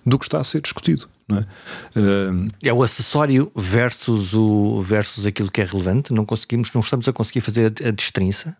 [0.05, 1.07] do que está a ser discutido.
[1.39, 2.69] É?
[2.69, 6.13] É o acessório versus o versus aquilo que é relevante.
[6.13, 8.55] Não conseguimos, não estamos a conseguir fazer a, a destrinça.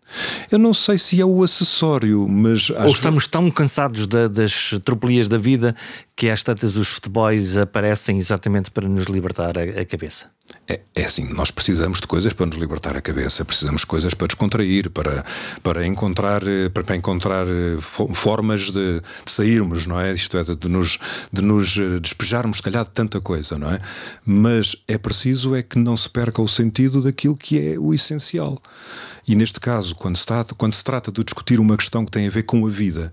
[0.50, 5.28] Eu não sei se é o acessório, mas ou estamos tão cansados da, das tropelias
[5.28, 5.74] da vida
[6.14, 10.26] que às tantas os futebols aparecem exatamente para nos libertar a, a cabeça.
[10.68, 14.14] É, é, assim, nós precisamos de coisas para nos libertar a cabeça, precisamos de coisas
[14.14, 15.24] para descontrair, para,
[15.62, 16.40] para encontrar,
[16.72, 17.78] para, para encontrar eh,
[18.14, 20.12] formas de, de, sairmos, não é?
[20.12, 20.98] Isto é, de nos,
[21.32, 23.80] de nos eh, despejarmos, se calhar, de tanta coisa, não é?
[24.24, 28.60] Mas é preciso é que não se perca o sentido daquilo que é o essencial.
[29.26, 32.26] E neste caso, quando se, trata, quando se trata de discutir uma questão que tem
[32.26, 33.12] a ver com a vida,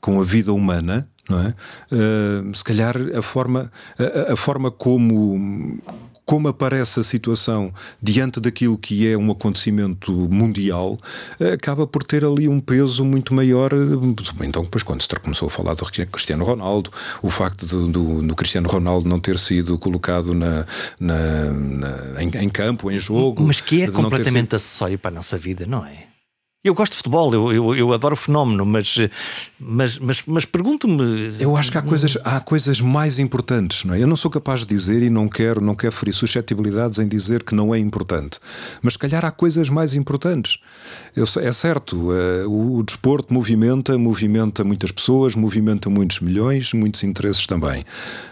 [0.00, 1.54] com a vida humana, não é?
[1.92, 5.78] Uh, se calhar a forma, a, a, forma como,
[6.28, 10.98] como aparece a situação diante daquilo que é um acontecimento mundial,
[11.54, 13.70] acaba por ter ali um peso muito maior.
[14.42, 18.36] Então, depois, quando se começou a falar do Cristiano Ronaldo, o facto do, do, do
[18.36, 20.66] Cristiano Ronaldo não ter sido colocado na,
[21.00, 23.42] na, na em, em, campo, em jogo.
[23.44, 24.56] Mas que é completamente sido...
[24.56, 26.07] acessório para a nossa vida, não é?
[26.64, 28.98] Eu gosto de futebol, eu, eu, eu adoro o fenómeno, mas,
[29.60, 31.36] mas, mas, mas pergunto-me.
[31.38, 34.02] Eu acho que há coisas, há coisas mais importantes, não é?
[34.02, 37.44] Eu não sou capaz de dizer e não quero, não quero ferir suscetibilidades em dizer
[37.44, 38.40] que não é importante,
[38.82, 40.58] mas se calhar há coisas mais importantes.
[41.14, 47.04] Eu, é certo, uh, o, o desporto movimenta, movimenta muitas pessoas, movimenta muitos milhões, muitos
[47.04, 47.84] interesses também,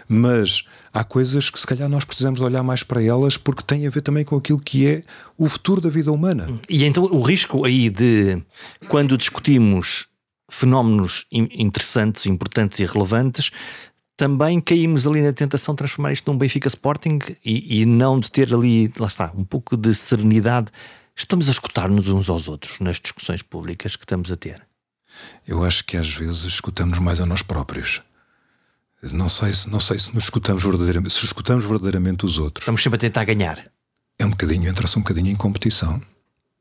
[0.09, 0.65] mas
[0.97, 4.01] há coisas que se calhar nós precisamos olhar mais para elas porque têm a ver
[4.01, 5.03] também com aquilo que é
[5.37, 6.47] o futuro da vida humana.
[6.67, 8.41] E então o risco aí de
[8.87, 10.07] quando discutimos
[10.49, 13.51] fenómenos interessantes, importantes e relevantes,
[14.15, 18.31] também caímos ali na tentação de transformar isto num Benfica Sporting e, e não de
[18.31, 20.71] ter ali, lá está, um pouco de serenidade.
[21.15, 24.65] Estamos a escutar-nos uns aos outros nas discussões públicas que estamos a ter.
[25.47, 28.01] Eu acho que às vezes escutamos mais a nós próprios.
[29.03, 32.63] Não sei se, não sei se nos escutamos verdadeiramente, se escutamos verdadeiramente os outros.
[32.63, 33.71] Estamos sempre a tentar ganhar.
[34.17, 36.01] É um bocadinho, entra-se um bocadinho em competição.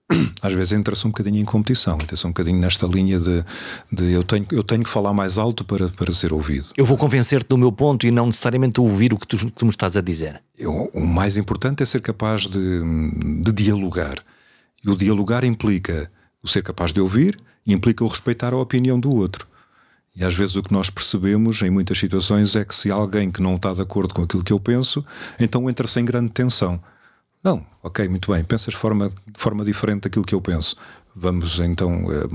[0.43, 3.45] Às vezes entra-se um bocadinho em competição, entra-se um bocadinho nesta linha de,
[3.91, 6.67] de, eu, tenho, eu tenho que falar mais alto para, para ser ouvido.
[6.77, 9.71] Eu vou convencer-te do meu ponto e não necessariamente ouvir o que tu, tu me
[9.71, 10.43] estás a dizer.
[10.57, 12.83] Eu, o mais importante é ser capaz de,
[13.43, 14.17] de dialogar.
[14.85, 16.11] E o dialogar implica
[16.43, 19.47] o ser capaz de ouvir e implica o respeitar a opinião do outro.
[20.17, 23.43] E às vezes o que nós percebemos em muitas situações é que se alguém que
[23.43, 25.05] não está de acordo com aquilo que eu penso,
[25.39, 26.81] então entra-se em grande tensão.
[27.45, 30.75] Não, ok, muito bem, pensas de forma, de forma diferente daquilo que eu penso.
[31.15, 32.11] Vamos então.
[32.11, 32.29] Eh,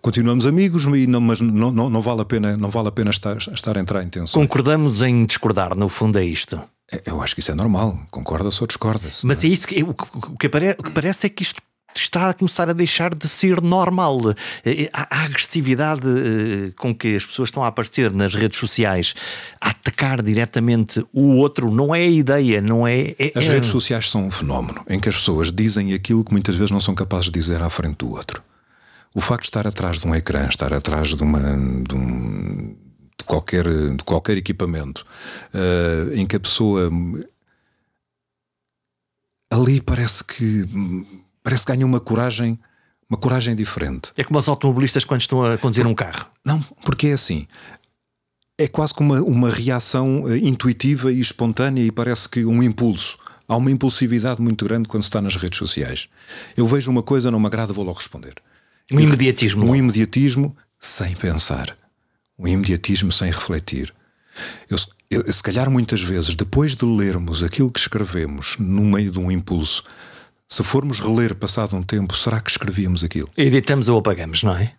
[0.00, 3.78] continuamos amigos, mas não, não, não, vale a pena, não vale a pena estar, estar
[3.78, 4.40] a entrar em tensão.
[4.40, 6.60] Concordamos em discordar, no fundo é isto.
[6.92, 9.26] É, eu acho que isso é normal, concorda-se ou discorda-se.
[9.26, 9.46] Mas é?
[9.46, 11.62] é isso que, o, que apare, o que parece é que isto
[11.94, 14.30] está a começar a deixar de ser normal.
[14.64, 19.14] Eh, eh, a agressividade eh, com que as pessoas estão a aparecer nas redes sociais,
[19.60, 23.14] a atacar diretamente o outro, não é a ideia, não é.
[23.18, 26.56] é as redes sociais são um fenómeno em que as pessoas dizem aquilo que muitas
[26.56, 28.42] vezes não são capazes de dizer à frente do outro.
[29.14, 31.40] O facto de estar atrás de um ecrã, estar atrás de uma.
[31.86, 32.76] De um,
[33.18, 35.06] de qualquer, de qualquer equipamento
[35.54, 36.90] uh, em que a pessoa
[39.52, 40.66] ali parece que
[41.42, 42.58] parece que ganha uma coragem,
[43.08, 44.12] uma coragem diferente.
[44.16, 46.26] É como os automobilistas quando estão a conduzir um carro.
[46.44, 47.46] Não, porque é assim.
[48.58, 53.18] É quase como uma, uma reação uh, intuitiva e espontânea e parece que um impulso.
[53.48, 56.08] Há uma impulsividade muito grande quando se está nas redes sociais.
[56.56, 58.34] Eu vejo uma coisa, não me agrada, vou logo responder.
[58.90, 59.66] Um imediatismo.
[59.66, 61.76] Um imediatismo sem pensar.
[62.38, 63.92] Um imediatismo sem refletir.
[64.70, 64.78] Eu,
[65.10, 69.30] eu, se calhar muitas vezes, depois de lermos aquilo que escrevemos no meio de um
[69.30, 69.84] impulso,
[70.52, 73.30] se formos reler passado um tempo, será que escrevíamos aquilo?
[73.38, 74.74] Editamos ou apagamos, não é?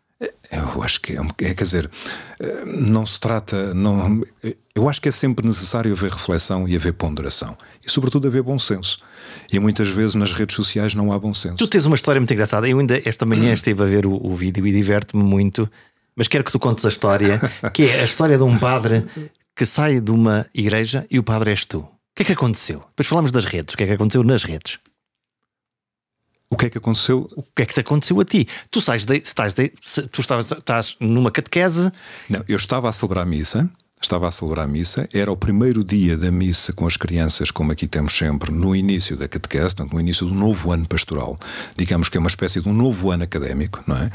[0.51, 1.89] Eu acho que é, é, quer dizer,
[2.63, 4.23] não se trata, não,
[4.75, 8.59] eu acho que é sempre necessário haver reflexão e haver ponderação e, sobretudo, haver bom
[8.59, 8.99] senso.
[9.51, 11.57] E muitas vezes nas redes sociais não há bom senso.
[11.57, 12.69] Tu tens uma história muito engraçada.
[12.69, 15.67] Eu ainda esta manhã estive a ver o, o vídeo e diverte-me muito,
[16.15, 17.41] mas quero que tu contes a história,
[17.73, 19.05] que é a história de um padre
[19.55, 21.79] que sai de uma igreja e o padre és tu.
[21.79, 22.83] O que é que aconteceu?
[22.89, 23.73] Depois falamos das redes.
[23.73, 24.77] O que é que aconteceu nas redes?
[26.53, 27.27] O que é que aconteceu?
[27.35, 28.47] O que é que te aconteceu a ti?
[28.69, 29.69] Tu sais de, estás de,
[30.11, 31.91] tu estavas, estás numa catequese.
[32.29, 33.67] Não, eu estava a celebrar a missa.
[33.99, 37.71] Estava a celebrar a missa, era o primeiro dia da missa com as crianças, como
[37.71, 41.39] aqui temos sempre, no início da catequese, portanto, no início do novo ano pastoral.
[41.77, 44.07] Digamos que é uma espécie de um novo ano académico, não é?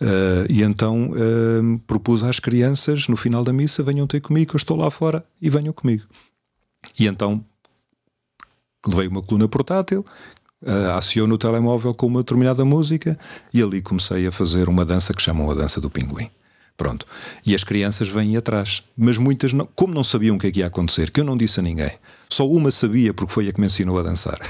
[0.00, 4.56] Uh, e então uh, propus às crianças, no final da missa, venham ter comigo, eu
[4.56, 6.02] estou lá fora e venham comigo.
[6.98, 7.44] E então
[8.84, 10.04] levei uma coluna portátil,
[10.62, 13.18] uh, aciono o telemóvel com uma determinada música
[13.52, 16.30] e ali comecei a fazer uma dança que chamam a dança do pinguim.
[16.76, 17.06] Pronto.
[17.44, 18.84] E as crianças vêm atrás.
[18.96, 21.36] Mas muitas, não, como não sabiam o que é que ia acontecer, que eu não
[21.36, 21.90] disse a ninguém,
[22.28, 24.38] só uma sabia porque foi a que me ensinou a dançar.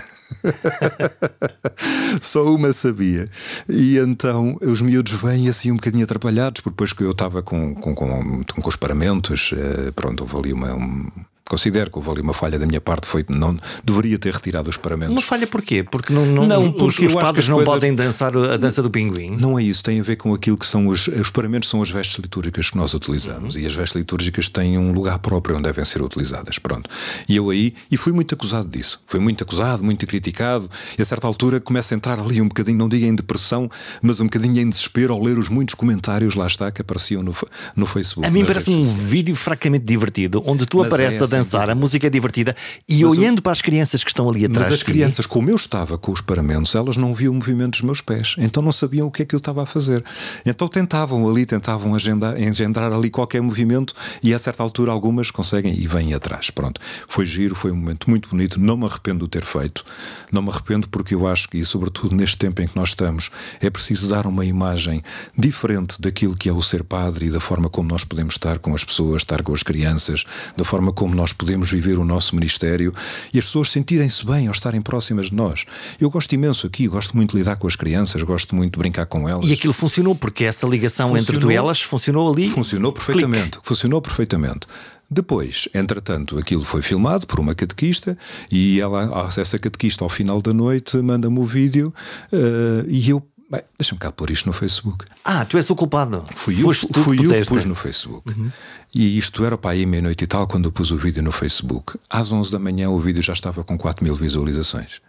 [2.21, 3.27] Só uma sabia.
[3.69, 7.75] E então os miúdos vêm assim um bocadinho atrapalhados, porque depois que eu estava com,
[7.77, 10.75] com, com, com os paramentos, eh, pronto, houve ali uma.
[10.75, 11.11] Um,
[11.49, 14.77] Considero que houve ali uma falha da minha parte, foi não deveria ter retirado os
[14.77, 15.13] paramentos.
[15.13, 15.85] Uma falha porquê?
[15.85, 17.73] Porque não, não, não porque os, os padres não coisas...
[17.73, 19.37] podem dançar a dança do pinguim.
[19.39, 21.91] Não é isso, tem a ver com aquilo que são os, os paramentos são as
[21.91, 23.61] vestes litúrgicas que nós utilizamos uhum.
[23.61, 26.59] e as vestes litúrgicas têm um lugar próprio onde devem ser utilizadas.
[26.59, 26.91] Pronto.
[27.29, 29.01] E eu aí e fui muito acusado disso.
[29.07, 30.69] Fui muito acusado, muito criticado.
[30.99, 33.71] E a certa altura começa a entrar ali um bocadinho, não digo em depressão,
[34.03, 37.35] mas um bocadinho em desespero ao ler os muitos comentários lá está que apareciam no,
[37.77, 38.27] no Facebook.
[38.27, 41.75] A mim parece um vídeo fracamente divertido onde tu mas apareces é a dançar, a
[41.75, 42.55] música é divertida
[42.89, 43.43] e mas olhando o...
[43.43, 44.69] para as crianças que estão ali atrás.
[44.69, 47.83] Mas as crianças, como eu estava com os paramentos, elas não viam o movimento dos
[47.83, 50.05] meus pés, então não sabiam o que é que eu estava a fazer.
[50.45, 55.75] Então tentavam ali, tentavam agendar, engendrar ali qualquer movimento e a certa altura algumas conseguem
[55.79, 56.51] e vêm atrás.
[56.51, 56.81] Pronto.
[57.09, 59.85] Foi giro, foi um momento muito bonito, não me arrependo de ter feito.
[60.33, 63.31] Não me arrependo porque eu acho que, e sobretudo neste tempo em que nós estamos,
[63.61, 65.03] é preciso dar uma imagem
[65.37, 68.75] diferente daquilo que é o ser padre e da forma como nós podemos estar com
[68.75, 70.25] as pessoas, estar com as crianças,
[70.57, 72.93] da forma como nós podemos viver o nosso ministério
[73.33, 75.65] e as pessoas sentirem-se bem ao estarem próximas de nós.
[76.01, 79.07] Eu gosto imenso aqui, gosto muito de lidar com as crianças, gosto muito de brincar
[79.07, 79.49] com elas.
[79.49, 82.49] E aquilo funcionou, porque essa ligação funcionou, entre tu e elas funcionou ali.
[82.49, 83.69] Funcionou perfeitamente, clique.
[83.69, 84.67] funcionou perfeitamente.
[85.09, 88.19] Depois, entretanto, aquilo foi filmado por uma catequista
[88.51, 91.95] e ela, essa catequista, ao final da noite, manda-me o vídeo
[92.33, 95.05] uh, e eu Bem, deixa-me cá pôr isto no Facebook.
[95.25, 96.25] Ah, tu és o culpado.
[96.35, 98.33] Fui eu, fui eu que pus no Facebook.
[98.33, 98.51] Uhum.
[98.93, 101.97] E isto era para aí meia-noite e tal quando eu pus o vídeo no Facebook.
[102.11, 105.01] Às 11 da manhã o vídeo já estava com 4 mil visualizações.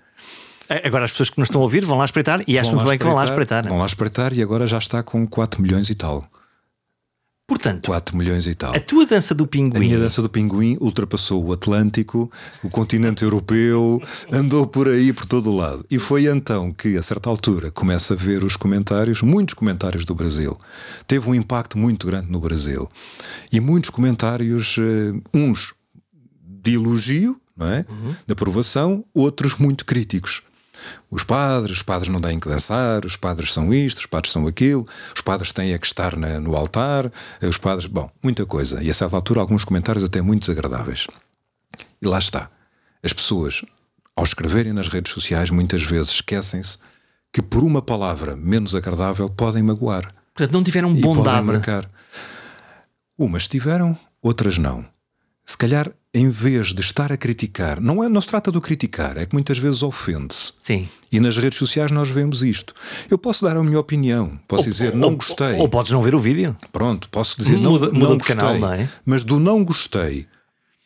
[0.84, 2.97] Agora as pessoas que nos estão a ouvir vão lá espreitar e acham muito bem
[2.97, 3.67] que vão lá espreitar.
[3.67, 6.30] Vão lá espreitar e agora já está com 4 milhões e tal.
[7.47, 8.75] Portanto, 4 milhões e tal.
[8.75, 9.77] A tua dança do pinguim.
[9.77, 12.29] A minha dança do pinguim ultrapassou o Atlântico,
[12.62, 15.86] o continente europeu, andou por aí por todo o lado.
[15.89, 20.13] E foi então que, a certa altura, começa a ver os comentários, muitos comentários do
[20.13, 20.57] Brasil.
[21.07, 22.86] Teve um impacto muito grande no Brasil.
[23.49, 25.73] E muitos comentários, uh, uns
[26.43, 27.86] de elogio, não é?
[27.89, 28.13] Uhum.
[28.27, 30.43] de aprovação, outros muito críticos
[31.10, 34.47] os padres, os padres não têm que dançar, os padres são isto, os padres são
[34.47, 37.88] aquilo, os padres têm é que estar na, no altar, eh, os padres.
[37.88, 38.84] Bom, muita coisa.
[38.84, 41.08] E a certa altura, alguns comentários até muito desagradáveis.
[42.02, 42.50] E lá está.
[43.04, 43.63] As pessoas,
[44.15, 46.78] ao escreverem nas redes sociais, muitas vezes esquecem-se
[47.32, 50.08] que por uma palavra menos agradável podem magoar.
[50.34, 51.38] Portanto, não tiveram bondade.
[51.38, 51.89] podem marcar.
[53.17, 54.86] Umas tiveram, outras não.
[55.45, 59.17] Se calhar em vez de estar a criticar, não, é, não se trata do criticar,
[59.17, 60.51] é que muitas vezes ofende-se.
[60.58, 60.89] Sim.
[61.12, 62.73] E nas redes sociais nós vemos isto.
[63.08, 65.53] Eu posso dar a minha opinião, posso ou, dizer não gostei.
[65.53, 66.56] Ou, ou, podes não ver o vídeo.
[66.71, 68.89] Pronto, posso dizer muda, não, muda não de gostei, canal, não é?
[69.06, 70.25] Mas do não gostei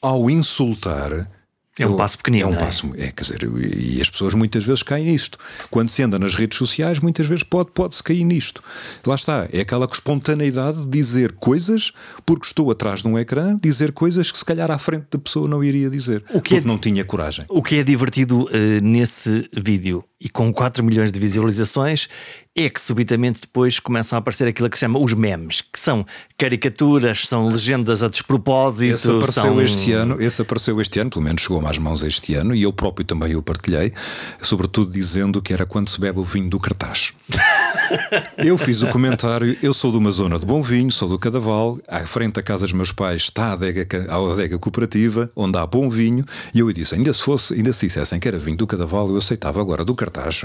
[0.01, 1.29] ao insultar
[1.79, 2.43] é um passo pequenino.
[2.43, 2.57] É um é?
[2.57, 2.89] passo.
[2.97, 5.37] É, quer dizer, e as pessoas muitas vezes caem nisto.
[5.69, 8.61] Quando se anda nas redes sociais, muitas vezes pode, pode-se cair nisto.
[9.07, 9.47] Lá está.
[9.53, 11.93] É aquela espontaneidade de dizer coisas
[12.25, 15.47] porque estou atrás de um ecrã, dizer coisas que se calhar à frente da pessoa
[15.47, 16.23] não iria dizer.
[16.29, 17.45] O que é porque é, não tinha coragem.
[17.47, 18.49] O que é divertido uh,
[18.83, 22.07] nesse vídeo e com 4 milhões de visualizações
[22.55, 26.05] é que subitamente depois começam a aparecer aquilo que se chama os memes, que são
[26.37, 28.93] caricaturas, são legendas a despropósito.
[28.93, 29.61] Esse apareceu são...
[29.61, 32.73] este ano, esse apareceu este ano, pelo menos chegou-me às mãos este ano, e eu
[32.73, 33.93] próprio também o partilhei,
[34.41, 37.13] sobretudo dizendo que era quando se bebe o vinho do cartaz.
[38.37, 41.79] eu fiz o comentário, eu sou de uma zona de bom vinho, sou do Cadaval,
[41.87, 45.65] à frente da casa dos meus pais está a adega, a adega cooperativa, onde há
[45.65, 48.67] bom vinho, e eu disse, ainda se fosse, ainda se dissessem que era vinho do
[48.67, 50.43] Cadaval, eu aceitava agora do cartaz.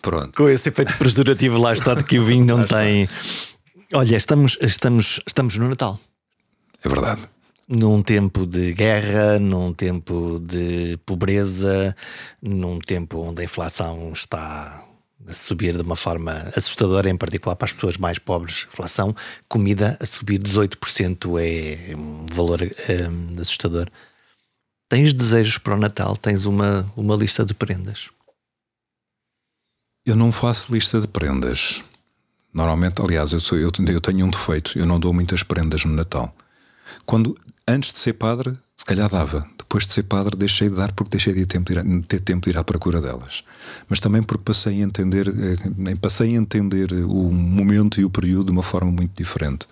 [0.00, 0.36] Pronto.
[0.36, 0.92] Com esse efeito
[1.48, 3.08] prejudicativo lá está de que o vinho não tem.
[3.92, 5.98] Olha, estamos, estamos, estamos no Natal.
[6.84, 7.22] É verdade
[7.70, 11.94] num tempo de guerra, num tempo de pobreza,
[12.40, 14.86] num tempo onde a inflação está
[15.26, 18.66] a subir de uma forma assustadora, em particular para as pessoas mais pobres.
[18.72, 19.14] Inflação,
[19.50, 23.86] comida a subir 18% é um valor um, assustador.
[24.88, 26.16] Tens desejos para o Natal?
[26.16, 28.08] Tens uma, uma lista de prendas?
[30.08, 31.84] Eu não faço lista de prendas.
[32.50, 35.92] Normalmente, aliás, eu, sou, eu, eu tenho um defeito, eu não dou muitas prendas no
[35.92, 36.34] Natal.
[37.04, 39.44] Quando, antes de ser padre, Se calhar dava.
[39.58, 42.20] Depois de ser padre, deixei de dar porque deixei de ter tempo de ir, ter
[42.20, 43.42] tempo de ir à procura delas.
[43.86, 48.46] Mas também porque passei a entender, eh, passei a entender o momento e o período
[48.46, 49.66] de uma forma muito diferente.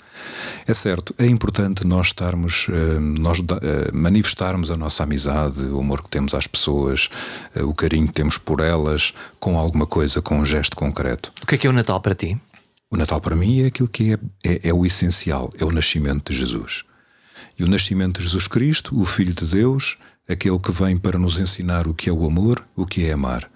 [0.67, 6.03] É certo, é importante nós estarmos, eh, nós eh, manifestarmos a nossa amizade, o amor
[6.03, 7.09] que temos às pessoas,
[7.55, 11.33] o carinho que temos por elas, com alguma coisa, com um gesto concreto.
[11.43, 12.39] O que é que é o Natal para ti?
[12.91, 16.33] O Natal para mim é aquilo que é, é, é o essencial, é o nascimento
[16.33, 16.85] de Jesus.
[17.59, 19.97] E o nascimento de Jesus Cristo, o Filho de Deus,
[20.29, 23.51] aquele que vem para nos ensinar o que é o amor, o que é amar.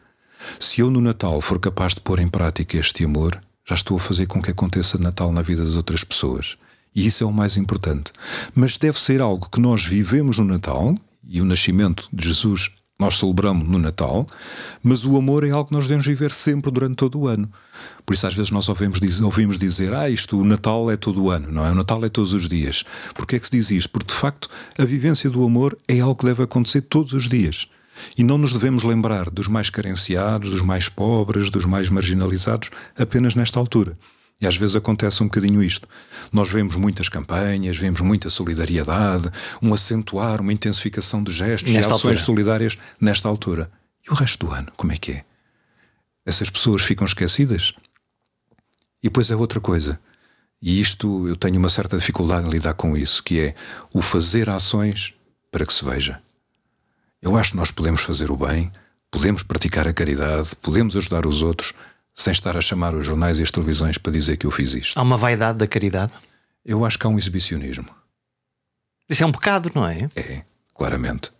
[0.58, 4.00] Se eu no Natal for capaz de pôr em prática este amor, já estou a
[4.00, 6.56] fazer com que aconteça Natal na vida das outras pessoas.
[6.94, 8.12] E isso é o mais importante.
[8.54, 10.94] Mas deve ser algo que nós vivemos no Natal,
[11.28, 12.70] e o nascimento de Jesus
[13.00, 14.26] nós celebramos no Natal,
[14.82, 17.50] mas o amor é algo que nós devemos viver sempre durante todo o ano.
[18.04, 21.22] Por isso, às vezes, nós ouvimos dizer, ouvimos dizer ah, isto, o Natal é todo
[21.22, 21.70] o ano, não é?
[21.70, 22.84] O Natal é todos os dias.
[23.14, 23.90] Porquê é que se diz isto?
[23.90, 24.48] Porque, de facto,
[24.78, 27.66] a vivência do amor é algo que deve acontecer todos os dias.
[28.16, 33.34] E não nos devemos lembrar dos mais carenciados, dos mais pobres, dos mais marginalizados apenas
[33.34, 33.96] nesta altura.
[34.40, 35.86] E às vezes acontece um bocadinho isto.
[36.32, 39.30] Nós vemos muitas campanhas, vemos muita solidariedade,
[39.60, 42.24] um acentuar, uma intensificação de gestos nesta e ações altura.
[42.24, 43.70] solidárias nesta altura.
[44.06, 45.24] E o resto do ano, como é que é?
[46.24, 47.74] Essas pessoas ficam esquecidas?
[49.02, 50.00] E depois é outra coisa.
[50.62, 53.54] E isto eu tenho uma certa dificuldade em lidar com isso, que é
[53.92, 55.14] o fazer ações
[55.50, 56.20] para que se veja.
[57.20, 58.70] Eu acho que nós podemos fazer o bem,
[59.10, 61.74] podemos praticar a caridade, podemos ajudar os outros,
[62.22, 64.98] sem estar a chamar os jornais e as televisões para dizer que eu fiz isto.
[64.98, 66.12] Há uma vaidade da caridade?
[66.64, 67.88] Eu acho que há um exibicionismo.
[69.08, 70.08] Isso é um pecado, não é?
[70.14, 70.42] É,
[70.74, 71.30] claramente.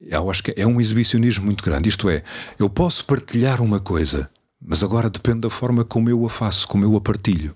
[0.00, 1.88] Eu acho que é um exibicionismo muito grande.
[1.88, 2.22] Isto é,
[2.58, 4.28] eu posso partilhar uma coisa,
[4.60, 7.54] mas agora depende da forma como eu a faço, como eu a partilho.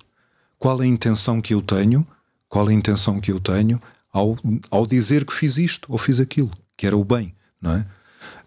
[0.59, 2.07] Qual é a intenção que eu tenho?
[2.49, 4.39] Qual é a intenção que eu tenho ao,
[4.71, 7.87] ao dizer que fiz isto ou fiz aquilo, que era o bem, não é?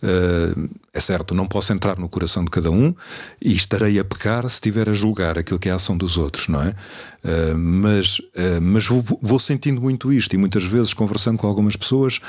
[0.01, 2.95] Uh, é certo, não posso entrar no coração de cada um
[3.41, 6.47] e estarei a pecar se estiver a julgar aquilo que é a ação dos outros,
[6.47, 6.69] não é?
[6.69, 11.75] Uh, mas uh, mas vou, vou, sentindo muito isto e muitas vezes, conversando com algumas
[11.75, 12.21] pessoas,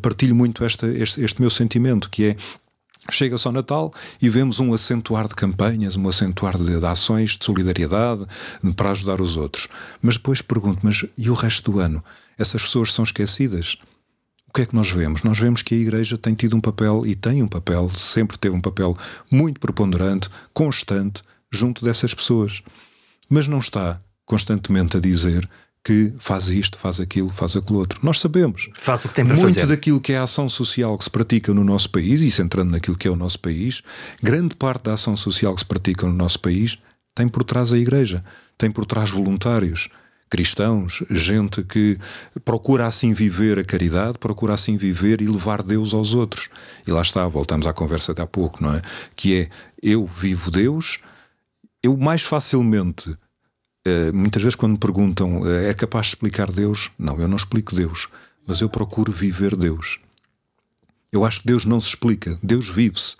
[0.00, 2.36] partilho muito esta, este, este meu sentimento, que é
[3.10, 7.44] Chega-se ao Natal e vemos um acentuar de campanhas, um acentuar de, de, ações de
[7.44, 8.26] solidariedade
[8.74, 9.68] para ajudar os outros.
[10.02, 12.02] Mas depois pergunto: mas e o resto do ano?
[12.36, 13.76] Essas pessoas são esquecidas?
[14.56, 15.22] Que é que nós vemos?
[15.22, 18.56] Nós vemos que a Igreja tem tido um papel e tem um papel, sempre teve
[18.56, 18.96] um papel
[19.30, 21.20] muito preponderante, constante,
[21.52, 22.62] junto dessas pessoas.
[23.28, 25.46] Mas não está constantemente a dizer
[25.84, 28.00] que faz isto, faz aquilo, faz aquilo outro.
[28.02, 28.70] Nós sabemos.
[28.72, 29.66] Faz o que tem para Muito fazer.
[29.66, 32.96] daquilo que é a ação social que se pratica no nosso país, e centrando naquilo
[32.96, 33.82] que é o nosso país,
[34.22, 36.78] grande parte da ação social que se pratica no nosso país
[37.14, 38.24] tem por trás a Igreja,
[38.56, 39.90] tem por trás voluntários
[40.28, 41.98] cristãos, gente que
[42.44, 46.48] procura assim viver a caridade, procura assim viver e levar Deus aos outros.
[46.86, 48.82] E lá está, voltamos à conversa de há pouco, não é?
[49.14, 49.50] Que é
[49.82, 50.98] eu vivo Deus,
[51.82, 53.16] eu mais facilmente,
[53.84, 56.90] eh, muitas vezes quando me perguntam, eh, é capaz de explicar Deus?
[56.98, 58.08] Não, eu não explico Deus,
[58.46, 60.00] mas eu procuro viver Deus.
[61.12, 63.14] Eu acho que Deus não se explica, Deus vive-se.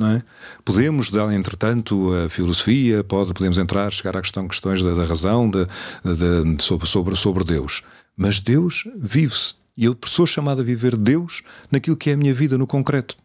[0.00, 0.22] É?
[0.64, 5.50] Podemos dar, entretanto, a filosofia, pode, podemos entrar, chegar à questão questões da, da razão,
[5.50, 7.82] de, de, sobre, sobre, sobre Deus.
[8.16, 9.54] Mas Deus vive-se.
[9.76, 13.16] E eu sou chamado a viver Deus naquilo que é a minha vida, no concreto.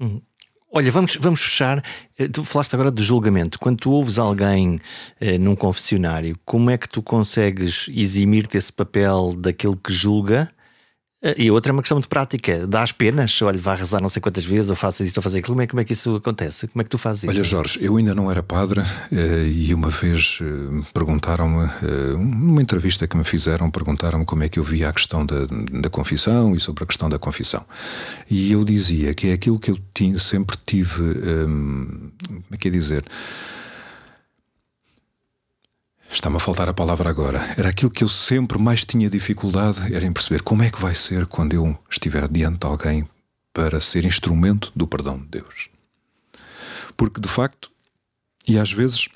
[0.00, 0.20] Uhum.
[0.70, 1.82] Olha, vamos, vamos fechar.
[2.18, 3.58] Eh, tu falaste agora de julgamento.
[3.58, 4.80] Quando tu ouves alguém
[5.20, 10.50] eh, num confessionário, como é que tu consegues eximir-te esse papel daquele que julga
[11.36, 12.64] e outra é uma questão de prática.
[12.66, 15.40] Dá as penas, olha, vai rezar não sei quantas vezes, ou faças isto ou fazer
[15.40, 15.54] aquilo.
[15.54, 16.68] Como é, como é que isso acontece?
[16.68, 17.32] Como é que tu fazes isso?
[17.32, 22.62] Olha, Jorge, eu ainda não era padre eh, e uma vez eh, perguntaram-me, eh, numa
[22.62, 25.46] entrevista que me fizeram, perguntaram-me como é que eu via a questão da,
[25.80, 27.64] da confissão e sobre a questão da confissão.
[28.30, 32.12] E eu dizia que é aquilo que eu tinha, sempre tive, como
[32.52, 33.04] é que é dizer?
[36.10, 37.54] Está-me a faltar a palavra agora.
[37.56, 40.94] Era aquilo que eu sempre mais tinha dificuldade, era em perceber como é que vai
[40.94, 43.08] ser quando eu estiver diante de alguém
[43.52, 45.68] para ser instrumento do perdão de Deus.
[46.96, 47.70] Porque, de facto,
[48.46, 49.08] e às vezes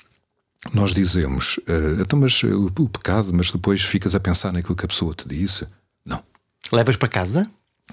[0.71, 4.85] nós dizemos, uh, então, mas o, o pecado, mas depois ficas a pensar naquilo que
[4.85, 5.67] a pessoa te disse.
[6.05, 6.23] Não.
[6.71, 7.49] Levas para casa?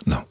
[0.07, 0.27] Não.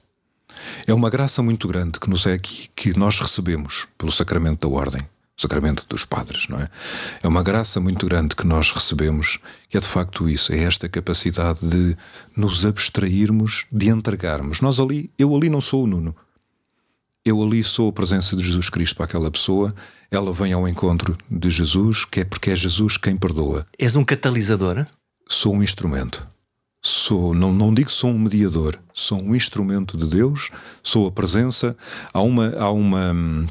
[0.85, 4.73] É uma graça muito grande que nos é aqui, que nós recebemos pelo sacramento da
[4.73, 5.01] ordem
[5.39, 6.69] o sacramento dos padres, não é?
[7.23, 10.89] É uma graça muito grande que nós recebemos, que é de facto isso, é esta
[10.89, 11.95] capacidade de
[12.35, 14.59] nos abstrairmos, de entregarmos.
[14.59, 16.13] Nós ali, eu ali não sou o Nuno.
[17.23, 19.73] Eu ali sou a presença de Jesus Cristo para aquela pessoa,
[20.11, 23.65] ela vem ao encontro de Jesus, que é porque é Jesus quem perdoa.
[23.77, 24.85] És um catalisador?
[25.27, 26.27] Sou um instrumento.
[26.81, 30.49] Sou, não, não digo sou um mediador, sou um instrumento de Deus,
[30.81, 31.75] sou a presença.
[32.13, 33.45] Há uma, há uma,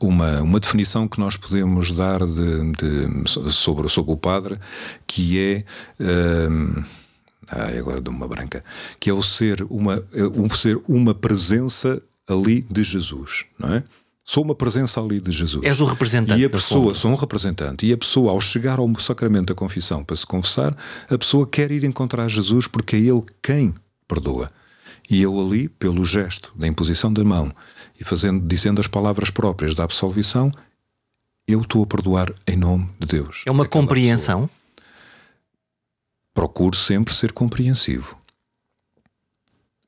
[0.00, 4.58] uma, uma definição que nós podemos dar de, de sobre, sobre o Padre,
[5.06, 5.64] que é.
[6.50, 6.82] Um,
[7.48, 8.64] ai, agora de uma branca,
[8.98, 10.02] que é o ser uma,
[10.34, 13.84] o ser uma presença ali de Jesus, não é?
[14.28, 15.64] Sou uma presença ali de Jesus.
[15.64, 16.40] És o representante.
[16.40, 17.86] E a pessoa, sou um representante.
[17.86, 20.76] E a pessoa, ao chegar ao sacramento da confissão para se confessar,
[21.08, 23.72] a pessoa quer ir encontrar Jesus porque é Ele quem
[24.08, 24.50] perdoa.
[25.08, 27.54] E eu ali, pelo gesto da imposição da mão
[27.98, 30.50] e fazendo, dizendo as palavras próprias da absolvição,
[31.46, 33.42] eu estou a perdoar em nome de Deus.
[33.46, 34.48] É uma compreensão?
[34.48, 34.56] Pessoa.
[36.34, 38.16] Procuro sempre ser compreensivo.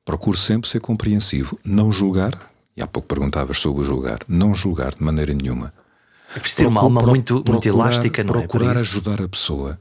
[0.03, 1.59] Procuro sempre ser compreensivo.
[1.63, 4.19] Não julgar, e há pouco perguntavas sobre o julgar.
[4.27, 5.71] Não julgar de maneira nenhuma.
[6.35, 9.77] É preciso ter uma alma muito, muito elástica, não é Procurar ajudar a pessoa.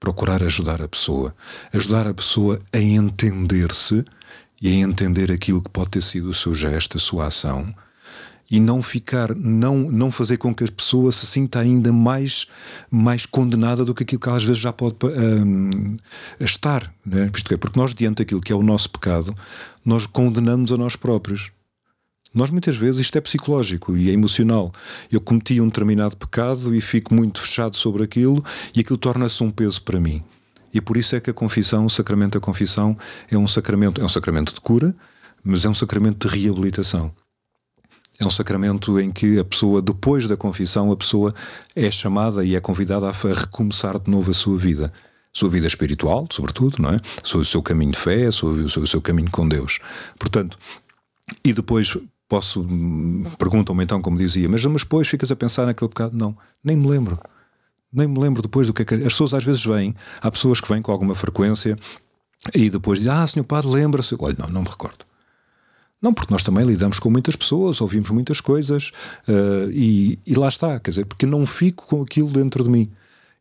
[0.00, 1.34] Procurar ajudar a pessoa.
[1.72, 4.04] Ajudar a pessoa a entender-se
[4.60, 7.74] e a entender aquilo que pode ter sido o seu gesto, a sua ação
[8.50, 12.46] e não ficar, não, não fazer com que a pessoa se sinta ainda mais,
[12.90, 15.96] mais condenada do que aquilo que às vezes já pode um,
[16.40, 16.92] estar.
[17.04, 17.30] Né?
[17.30, 19.36] Porque nós, diante daquilo que é o nosso pecado,
[19.84, 21.50] nós condenamos a nós próprios.
[22.32, 24.72] Nós muitas vezes isto é psicológico e é emocional.
[25.10, 28.42] Eu cometi um determinado pecado e fico muito fechado sobre aquilo
[28.74, 30.22] e aquilo torna-se um peso para mim.
[30.72, 32.96] E por isso é que a confissão, o sacramento da confissão,
[33.30, 34.94] é um sacramento, é um sacramento de cura,
[35.42, 37.12] mas é um sacramento de reabilitação.
[38.18, 41.32] É um sacramento em que a pessoa, depois da confissão, a pessoa
[41.74, 44.92] é chamada e é convidada a recomeçar de novo a sua vida.
[45.32, 46.96] Sua vida espiritual, sobretudo, não é?
[47.22, 49.78] O seu caminho de fé, o seu, caminho com Deus.
[50.18, 50.58] Portanto,
[51.44, 51.96] e depois
[52.28, 52.66] posso.
[53.38, 56.16] Perguntam-me então, como dizia, mas depois ficas a pensar naquele pecado?
[56.16, 57.20] Não, nem me lembro.
[57.92, 58.94] Nem me lembro depois do que é que.
[58.94, 61.76] As pessoas às vezes vêm, há pessoas que vêm com alguma frequência
[62.54, 64.14] e depois dizem: Ah, senhor padre, lembra-se.
[64.18, 65.06] Olha, não, não me recordo.
[66.00, 68.92] Não, porque nós também lidamos com muitas pessoas, ouvimos muitas coisas
[69.26, 72.90] uh, e, e lá está, quer dizer, porque não fico com aquilo dentro de mim.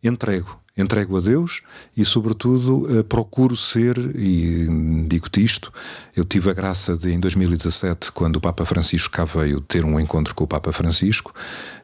[0.04, 1.62] Entrego entrego a Deus
[1.95, 4.68] e, sobretudo, eh, procuro ser, e
[5.08, 5.74] digo-te isto,
[6.16, 10.00] eu tive a graça de, em 2017, quando o Papa Francisco cá veio, ter um
[10.00, 11.34] encontro com o Papa Francisco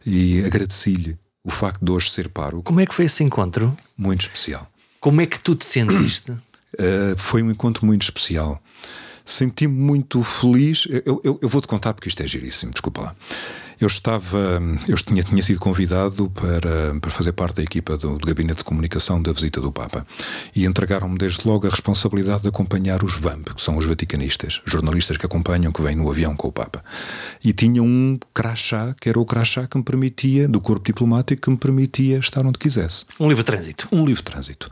[0.06, 2.62] e agradeci-lhe o facto de hoje ser paro.
[2.64, 3.78] Como é que foi esse encontro?
[3.98, 4.68] Muito especial.
[5.00, 6.32] Como é que tu te sentiste?
[6.32, 8.62] Uh, foi um encontro muito especial.
[9.26, 10.88] Senti-me muito feliz.
[11.06, 13.16] Eu, eu, eu vou-te contar porque isto é giríssimo, desculpa lá.
[13.84, 18.26] Eu estava, eu tinha, tinha sido convidado para, para fazer parte da equipa do, do
[18.26, 20.08] gabinete de comunicação da visita do Papa
[20.56, 25.18] e entregaram-me desde logo a responsabilidade de acompanhar os VAMP, que são os vaticanistas, jornalistas
[25.18, 26.82] que acompanham, que vêm no avião com o Papa.
[27.44, 31.50] E tinha um crachá, que era o crachá que me permitia, do corpo diplomático, que
[31.50, 33.04] me permitia estar onde quisesse.
[33.20, 33.90] Um livre trânsito.
[33.92, 34.72] Um livre trânsito.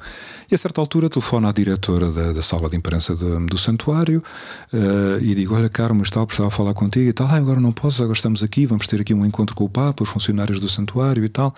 [0.50, 4.24] E a certa altura telefono à diretora da, da sala de imprensa do, do santuário
[4.72, 7.28] uh, e digo: Olha, Carmo, tal, precisava falar contigo e tal.
[7.28, 10.04] Ah, agora não posso, agora estamos aqui, vamos ter aqui um encontro com o Papa,
[10.04, 11.54] os funcionários do santuário e tal.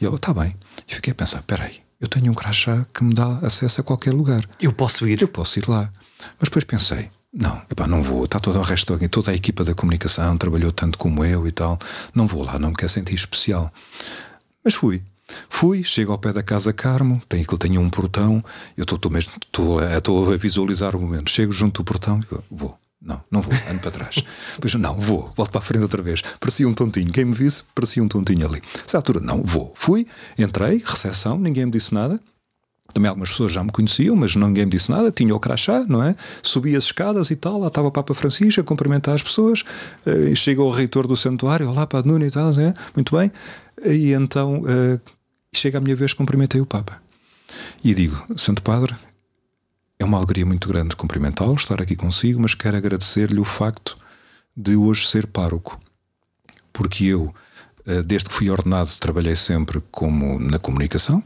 [0.00, 0.56] E eu, está bem.
[0.88, 4.12] E fiquei a pensar: peraí, eu tenho um crachá que me dá acesso a qualquer
[4.12, 4.44] lugar.
[4.60, 5.20] Eu posso ir?
[5.20, 5.90] Eu posso ir lá.
[6.38, 8.24] Mas depois pensei: não, epá, não vou.
[8.24, 11.78] Está todo o resto, toda a equipa da comunicação trabalhou tanto como eu e tal.
[12.14, 13.72] Não vou lá, não me quero sentir especial.
[14.64, 15.02] Mas fui.
[15.48, 18.44] Fui, chego ao pé da Casa Carmo, tem aquilo tenho um portão,
[18.76, 21.30] eu estou mesmo estou a visualizar o momento.
[21.30, 22.78] Chego junto do portão e vou.
[23.00, 24.24] Não, não vou, ando para trás.
[24.54, 26.22] Depois, não, vou, volto para a frente outra vez.
[26.40, 27.12] Parecia um tontinho.
[27.12, 28.62] Quem me visse, parecia um tontinho ali.
[28.80, 29.72] Nessa altura, não, vou.
[29.74, 30.06] Fui,
[30.38, 32.18] entrei, recepção, ninguém me disse nada.
[32.94, 35.12] Também algumas pessoas já me conheciam, mas ninguém me disse nada.
[35.12, 36.16] Tinha o crachá, não é?
[36.42, 37.58] Subi as escadas e tal.
[37.58, 39.64] Lá estava o Papa Francisco a cumprimentar as pessoas.
[40.06, 42.72] Eh, e chega o reitor do santuário, olá, Padre Nuno e tal, é?
[42.94, 43.30] muito bem.
[43.84, 45.00] E então uh,
[45.52, 47.02] chega a minha vez, cumprimentei o Papa.
[47.84, 48.94] E digo, Santo Padre,
[49.98, 53.96] é uma alegria muito grande cumprimentá-lo, estar aqui consigo, mas quero agradecer-lhe o facto
[54.56, 55.80] de hoje ser pároco.
[56.72, 57.34] Porque eu,
[57.86, 61.22] eh, desde que fui ordenado, trabalhei sempre como na comunicação,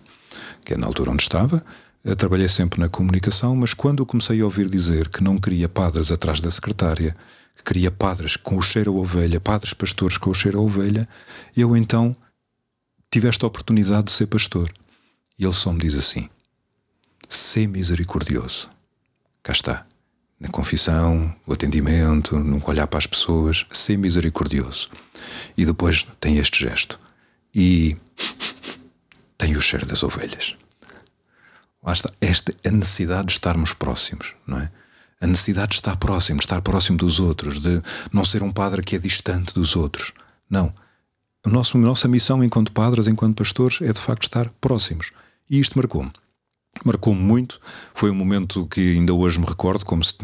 [0.65, 1.65] que é na altura onde estava,
[2.05, 6.13] eh, trabalhei sempre na comunicação, mas quando comecei a ouvir dizer que não queria padres
[6.13, 7.17] atrás da secretária,
[7.57, 11.09] que queria padres com o cheiro a ovelha, padres pastores com o cheiro a ovelha,
[11.57, 12.17] eu então
[13.11, 14.71] tive esta oportunidade de ser pastor.
[15.39, 16.29] E ele só me diz assim:
[17.31, 18.69] ser misericordioso.
[19.43, 19.87] Cá está.
[20.39, 24.89] Na confissão, o atendimento, no olhar para as pessoas, ser misericordioso.
[25.57, 26.99] E depois tem este gesto.
[27.55, 27.97] E
[29.39, 30.57] tem o cheiro das ovelhas.
[31.83, 32.11] Lá está.
[32.21, 34.71] Esta a necessidade de estarmos próximos, não é?
[35.21, 38.83] A necessidade de estar próximo, de estar próximo dos outros, de não ser um padre
[38.83, 40.13] que é distante dos outros.
[40.49, 40.75] Não.
[41.45, 45.11] Nossa, a nossa missão enquanto padres, enquanto pastores, é de facto estar próximos.
[45.49, 46.13] E isto marcou-me.
[46.85, 47.61] Marcou muito.
[47.95, 50.15] Foi um momento que ainda hoje me recordo, como se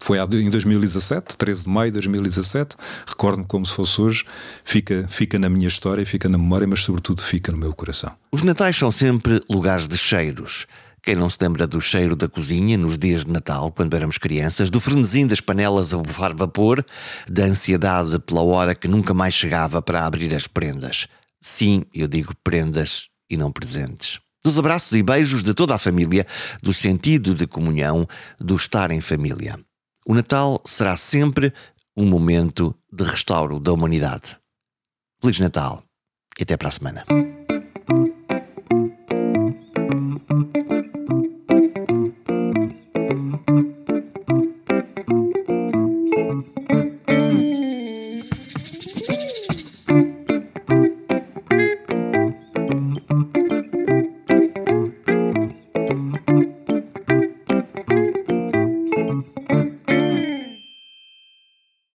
[0.00, 2.76] foi em 2017, 13 de maio de 2017.
[3.06, 4.24] Recordo-me como se fosse hoje.
[4.64, 8.12] Fica, fica na minha história, fica na memória, mas sobretudo fica no meu coração.
[8.30, 10.66] Os natais são sempre lugares de cheiros.
[11.02, 14.70] Quem não se lembra do cheiro da cozinha nos dias de Natal, quando éramos crianças,
[14.70, 16.84] do frenesim das panelas a bufar vapor,
[17.30, 21.06] da ansiedade pela hora que nunca mais chegava para abrir as prendas.
[21.40, 26.24] Sim, eu digo prendas e não presentes dos abraços e beijos de toda a família,
[26.62, 28.06] do sentido de comunhão,
[28.38, 29.58] do estar em família.
[30.06, 31.52] O Natal será sempre
[31.96, 34.36] um momento de restauro da humanidade.
[35.20, 35.82] Feliz Natal
[36.38, 37.04] e até para a semana.